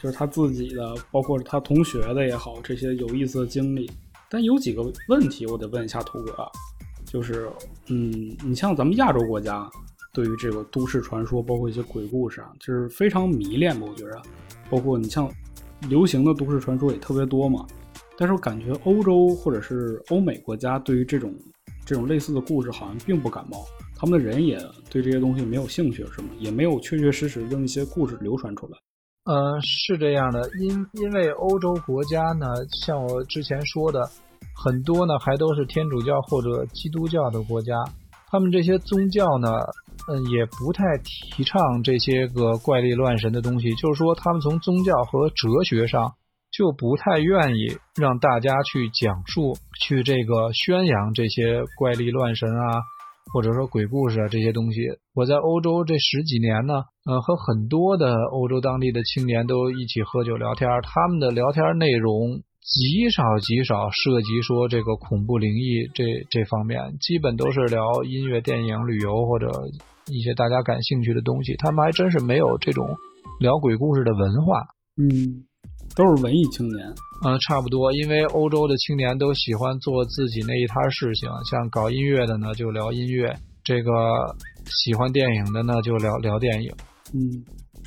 [0.00, 3.90] 就是他自己的，包括他同学的也好，这些有意思的经历。
[4.28, 6.46] 但有几个问题，我得问一下土哥，
[7.06, 7.48] 就是，
[7.88, 9.66] 嗯，你像咱们亚洲国家，
[10.12, 13.86] 对于这个都市传说，包括一些鬼故事啊，就是非常迷恋吧？
[13.88, 14.20] 我觉着，
[14.70, 15.30] 包括你像
[15.88, 17.66] 流行的都市传说也特别多嘛。
[18.18, 21.34] 但是我感觉欧洲或者是欧美国家对于这种
[21.84, 23.64] 这种类似的故事好像并不感冒，
[23.94, 24.58] 他们的人也
[24.90, 26.28] 对这些东西没有兴趣，是吗？
[26.38, 28.78] 也没有确确实实的那些故事流传出来。
[29.24, 32.46] 呃，是这样的，因因为欧洲国家呢，
[32.84, 34.08] 像我之前说的，
[34.54, 37.74] 很多呢还都是天主教或者基督教的国家，
[38.28, 39.50] 他们这些宗教呢，
[40.08, 46.14] 嗯，也不太提倡这些个怪力乱神的东西，就是说他们从宗教和哲学上
[46.50, 52.82] 就不太愿意让大家去讲述、去这个宣扬这些怪力乱神啊。
[53.34, 54.80] 或者说鬼故事啊这些东西，
[55.12, 56.74] 我在欧洲这十几年呢，
[57.04, 69.46] 呃，和很多的欧洲当地的青年都一起喝酒聊天，他们的聊天内容极少极少涉及说这个恐怖灵异这这方面，基本都是聊音乐、电影、旅游或者
[70.06, 71.54] 一些大家感兴趣的东西。
[71.58, 72.84] 他们还真是没有这种
[73.38, 74.60] 聊鬼故事的文化。
[74.96, 75.46] 嗯，
[75.94, 76.92] 都是文艺青年。
[77.24, 83.92] 嗯，差不多，因为欧洲的青年都喜欢做自己那一摊事情，像搞音乐的呢就聊音乐，这个
[84.66, 86.72] 喜欢电影的呢就聊聊电影。
[87.14, 87.44] 嗯，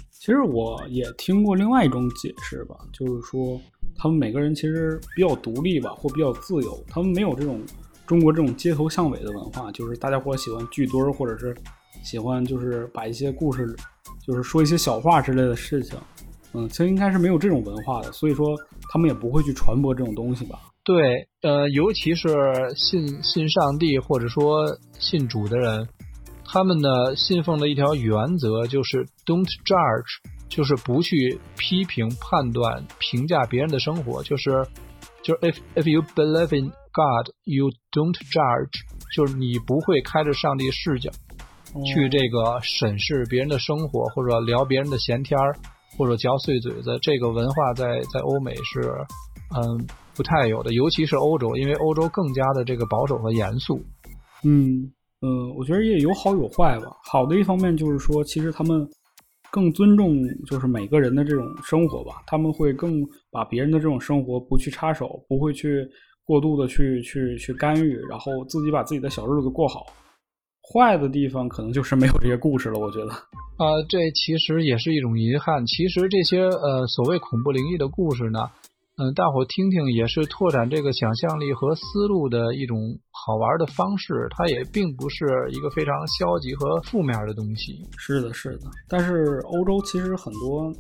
[0.10, 3.60] 其实我也听过另外一种解释吧，就是说
[4.02, 7.62] 他们每个人其实比较独立吧，或比较自由，他们没有这种
[8.08, 11.54] 中国这种街头巷尾的文化，就是大家伙喜欢聚堆儿，或者是
[12.02, 13.76] 喜欢就是把一些故事，
[14.26, 16.00] 就是说一些小话之类的事情。
[16.54, 18.48] 嗯，其实应该是没有这种文化的，所以说
[18.90, 20.58] 他们也不会去传播这种东西吧。
[20.84, 22.28] 对，呃，尤其是
[22.76, 24.66] 信信上帝或者说
[24.98, 25.88] 信主的人，
[26.44, 34.68] 他们呢信奉的一条原则就是 “don't judge”，就是不去批评、判断、评价别人的生活，就是
[35.24, 38.82] 就是 “if if you believe in God, you don't judge”，
[39.16, 41.10] 就是你不会开着上帝视角
[41.86, 45.56] 去这个审视别人的生活或者聊别人的闲天儿。
[45.98, 48.80] 或者嚼碎嘴子，这个文化在在欧美是，
[49.54, 49.86] 嗯，
[50.16, 53.84] 不太有的，尤其是欧洲，因为欧洲更加的这个保守和严肃。
[54.44, 56.86] 嗯嗯，我觉得也有好有坏吧。
[57.04, 58.88] 好的一方面就是说，其实他们
[59.52, 65.88] 更尊重就是每个人的这种生活吧，他们会更把别人的这种生活不去插手，不会去
[66.24, 69.86] 过度的去去去干预，然后自己把自己的小日子过好。
[70.72, 73.12] 坏的地方可能就是没有这些故事了，我觉得。
[73.12, 75.66] 啊，这其实也是一种遗憾。
[75.66, 78.52] 其实这些呃所谓恐怖灵异的故事呢，
[79.00, 82.78] 嗯，大伙听听也是拓展这个想象力和思路的一种
[83.12, 84.28] 好玩的方式。
[84.36, 87.80] 它也并不是一个非常消极和负面的东西。
[87.98, 88.68] 是的，是的。
[88.90, 90.74] 但是欧洲其实很多。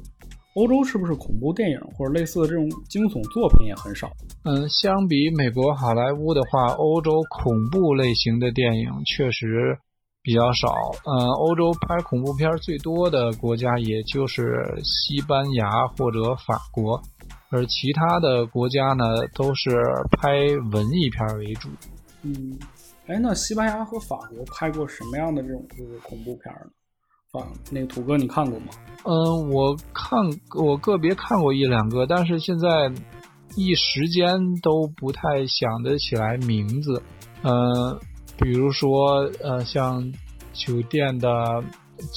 [0.56, 4.10] 欧洲是不是恐怖电影或者类似的这种惊悚作品也很少？
[4.44, 9.78] 嗯，相比美国好莱坞的话，欧洲恐怖类型的电影确实
[10.22, 10.74] 比较少。
[11.06, 17.02] 嗯，欧洲拍恐怖片最多的国家也就是西班牙或者法国，
[17.50, 19.70] 而其他的国家呢都是
[20.20, 20.30] 拍
[20.72, 21.70] 文艺片为主。
[22.24, 22.60] 嗯，
[23.08, 27.40] 哎，那西班牙和法国拍过什么样的这种就是恐怖片呢？
[27.40, 28.68] 啊，那个土哥你看过吗？
[29.06, 30.20] 嗯，我看
[30.58, 32.68] 我个别看过一两个，但是现在
[33.56, 37.02] 一时间都不太想得起来名字。
[37.44, 38.00] 嗯，
[38.42, 40.12] 比如说呃，像
[40.54, 41.64] 酒店的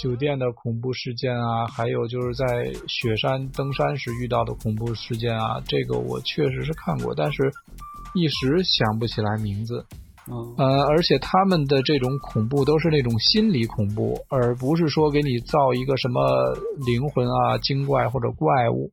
[0.01, 7.51] 酒店的恐怖事件啊，还有就是在雪山登山时遇到的恐怖事件啊，这个我确实是看过，但是
[8.15, 9.85] 一时想不起来名字。
[10.57, 16.55] 呃，而且他们的这种恐怖都是那种心理恐怖，而不是说给你造一个什么
[16.87, 18.89] 灵魂啊、精怪或者怪物。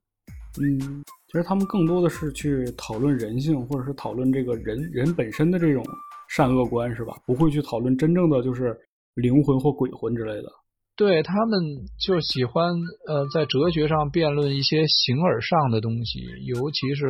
[0.60, 5.86] 嗯，其实他们更多的是去讨论人性，或者是讨论这个人人本身的这种
[6.30, 7.14] 善恶观，是吧？
[7.26, 8.78] 不会去讨论真正的就是
[9.16, 10.50] 灵魂或鬼魂之类的。
[10.96, 11.60] 对他们
[12.00, 12.74] 就喜欢
[13.08, 17.06] 呃，在哲学上辩论一些形而上的东西，尤其是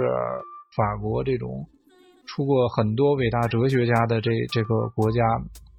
[0.76, 1.68] 法国这种。
[2.32, 5.20] 出过很多伟大哲学家的这这个国家，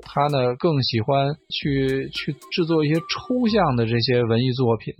[0.01, 4.93] 他呢更喜欢去去制作一些抽象的这些文艺作品，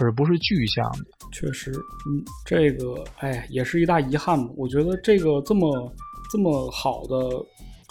[0.00, 1.04] 而不是具象的。
[1.30, 1.70] 确实，
[2.08, 4.50] 嗯，这个哎也是一大遗憾吧。
[4.56, 5.92] 我觉得这个这么
[6.32, 7.18] 这么好的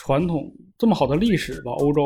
[0.05, 2.01] 传统，这么好的历史吧，欧洲，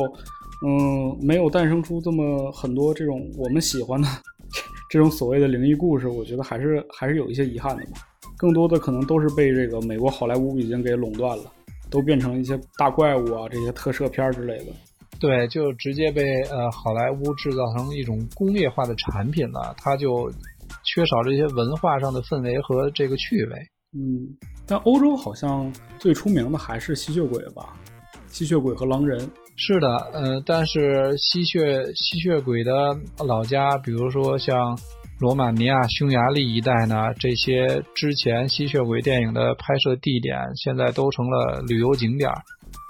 [0.64, 4.08] 嗯，没有诞生出这么很多这种我们喜欢的
[4.91, 7.93] 这种所谓的灵异故事，我觉得还是还是有一些遗憾的吧。
[8.38, 11.52] 更多的可能都是被这个美国好莱坞已经给垄断了，
[11.89, 14.66] 都变成一些大怪物啊，这些特摄片之类的。
[15.20, 16.22] 对，就直接被
[16.52, 20.32] 呃好莱坞制造成一种工业化的产品了，它就
[20.84, 23.56] 缺少这些文化上的氛围和这个趣味。
[23.93, 24.38] 嗯，
[24.68, 27.74] 但欧洲好像最出名的还是吸血鬼吧？
[28.30, 29.20] 吸血鬼和狼人。
[29.56, 32.72] 是的，呃，但是吸血吸血鬼的
[33.26, 34.78] 老家，比如说像。
[35.20, 42.30] 罗马尼亚、匈牙利一带呢，这些之前吸血鬼电影的拍摄地点，现在都成了旅游景点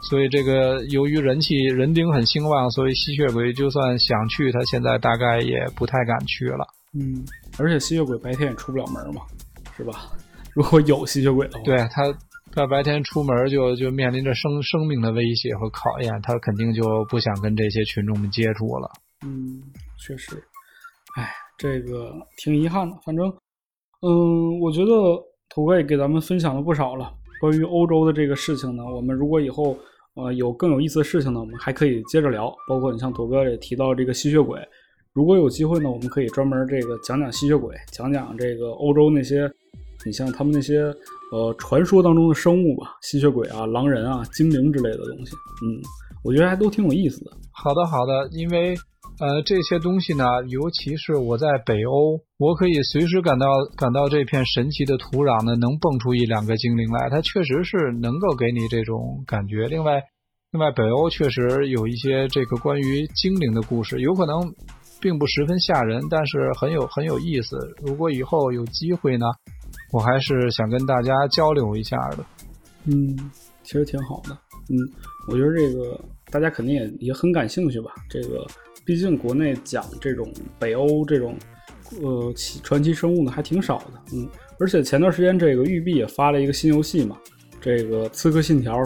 [0.10, 6.68] 所以这个由于人气人丁很兴旺，所以吸血鬼就算想去，他现在大概也不太敢去了。
[7.00, 7.24] 嗯，
[7.58, 9.22] 而且吸血鬼白天也出不了门嘛，
[9.78, 10.12] 是吧？
[10.54, 12.04] 如果有吸血鬼的话，对他，
[12.52, 18.90] 他白天出门就就面临着生生命的威胁和考验，他肯定就不想跟这些群众们接触了。
[19.26, 19.62] 嗯，
[20.00, 20.36] 确实，
[21.16, 21.30] 哎。
[21.60, 23.28] 这个挺遗憾的，反正，
[24.04, 24.92] 嗯，我觉得
[25.50, 27.12] 土哥也给咱们分享了不少了。
[27.42, 29.76] 关于欧洲的这个事情呢，我们如果以后
[30.14, 32.56] 呃有更有意思的事情呢，我们还可以接着聊。
[32.70, 34.62] 包括你像土哥也提到这个吸血鬼，
[35.14, 39.52] 如果有机会呢，我们可以专门这个讲讲吸血鬼，讲讲这个欧洲那些，
[40.08, 40.80] 你像他们那些
[41.32, 45.34] 呃传说当中的生物吧，吸血鬼啊、狼人啊、精灵之类的东西。
[45.62, 45.84] 嗯，
[46.24, 47.32] 我觉得还都挺有意思的。
[47.52, 48.76] 好的，好的，因为。
[49.20, 59.66] 呃，这些东西呢，尤其是我在北欧，我可以随时感到感到这片神奇的土壤呢，能蹦出一两个精灵来，它确实是能够给你这种感觉。
[59.70, 60.04] 另外，
[60.52, 64.54] 另外，北欧确实有一些这个关于精灵的故事，有可能
[65.02, 67.58] 并不十分吓人，但是很有很有意思。
[67.84, 69.26] 如果以后有机会呢，
[69.92, 72.26] 我还是想跟大家交流一下的。
[72.86, 73.16] 嗯，
[73.64, 74.38] 其实挺好的。
[74.70, 74.76] 嗯，
[75.30, 76.00] 我觉得这个
[76.30, 77.92] 大家肯定也也很感兴趣吧。
[78.10, 78.46] 这个
[78.86, 81.36] 毕竟国内讲这种北欧这种
[82.02, 84.02] 呃奇传奇生物呢还挺少的。
[84.14, 84.28] 嗯，
[84.60, 87.18] 而且前段时间这个育碧也发了一个新游戏嘛，
[87.62, 88.82] 这个《刺客信条：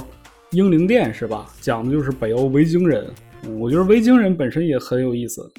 [0.52, 1.48] 英灵殿》是吧？
[1.62, 3.12] 讲的就是北欧维京人。
[3.60, 5.52] 我觉得维京人本身也很有意思。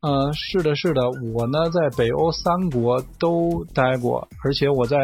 [0.00, 1.02] 嗯，是的，是的，
[1.34, 4.96] 我呢在北欧三国都待过，而且我在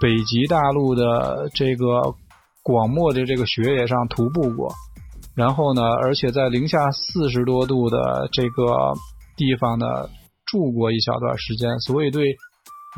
[0.00, 2.14] 北极大陆的这个
[2.62, 4.72] 广漠的这个雪野上徒步过，
[5.34, 8.94] 然后呢，而且在零下四十多度的这个
[9.36, 9.86] 地方呢
[10.44, 12.36] 住过一小段时间，所以对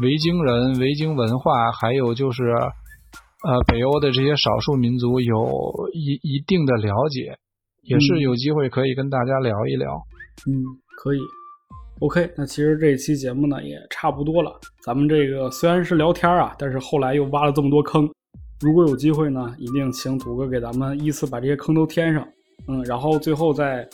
[0.01, 7.39] 维京人、维京文化，还有就是呃北欧的这些少数民族有一一定的了解。
[7.89, 10.01] 也是有机会可以跟大家聊一聊，
[10.47, 10.63] 嗯，
[10.97, 11.21] 可以。
[12.01, 14.53] OK，那其实这期节目呢也差不多了。
[14.85, 18.09] 咱们这个虽然是聊天啊，但是后来又挖了这么多坑。
[18.61, 22.27] 如果有机会呢，一定请土哥给咱们依次把这些坑都填上。
[22.69, 23.89] 嗯，然后最后再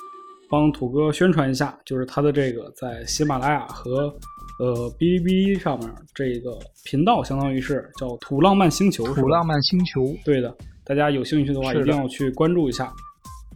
[0.50, 4.14] 帮土哥宣传一下，就是他的这个在喜马拉雅和
[4.58, 9.04] 呃哔哩哔哩上面这个频道，相当于是叫土浪漫星球。
[9.14, 12.92] 土浪漫星球，对的，大家有兴趣的话一定要去关注一下。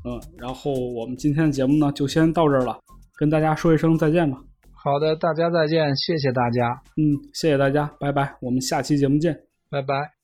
[0.05, 2.79] 嗯，然后我们今天的节目呢，就先到这儿了，
[3.17, 4.39] 跟大家说一声再见吧。
[4.73, 6.83] 好的，大家再见，谢谢大家。
[6.97, 9.35] 嗯，谢谢大家，拜拜，我们下期节目见，
[9.71, 10.18] 拜拜。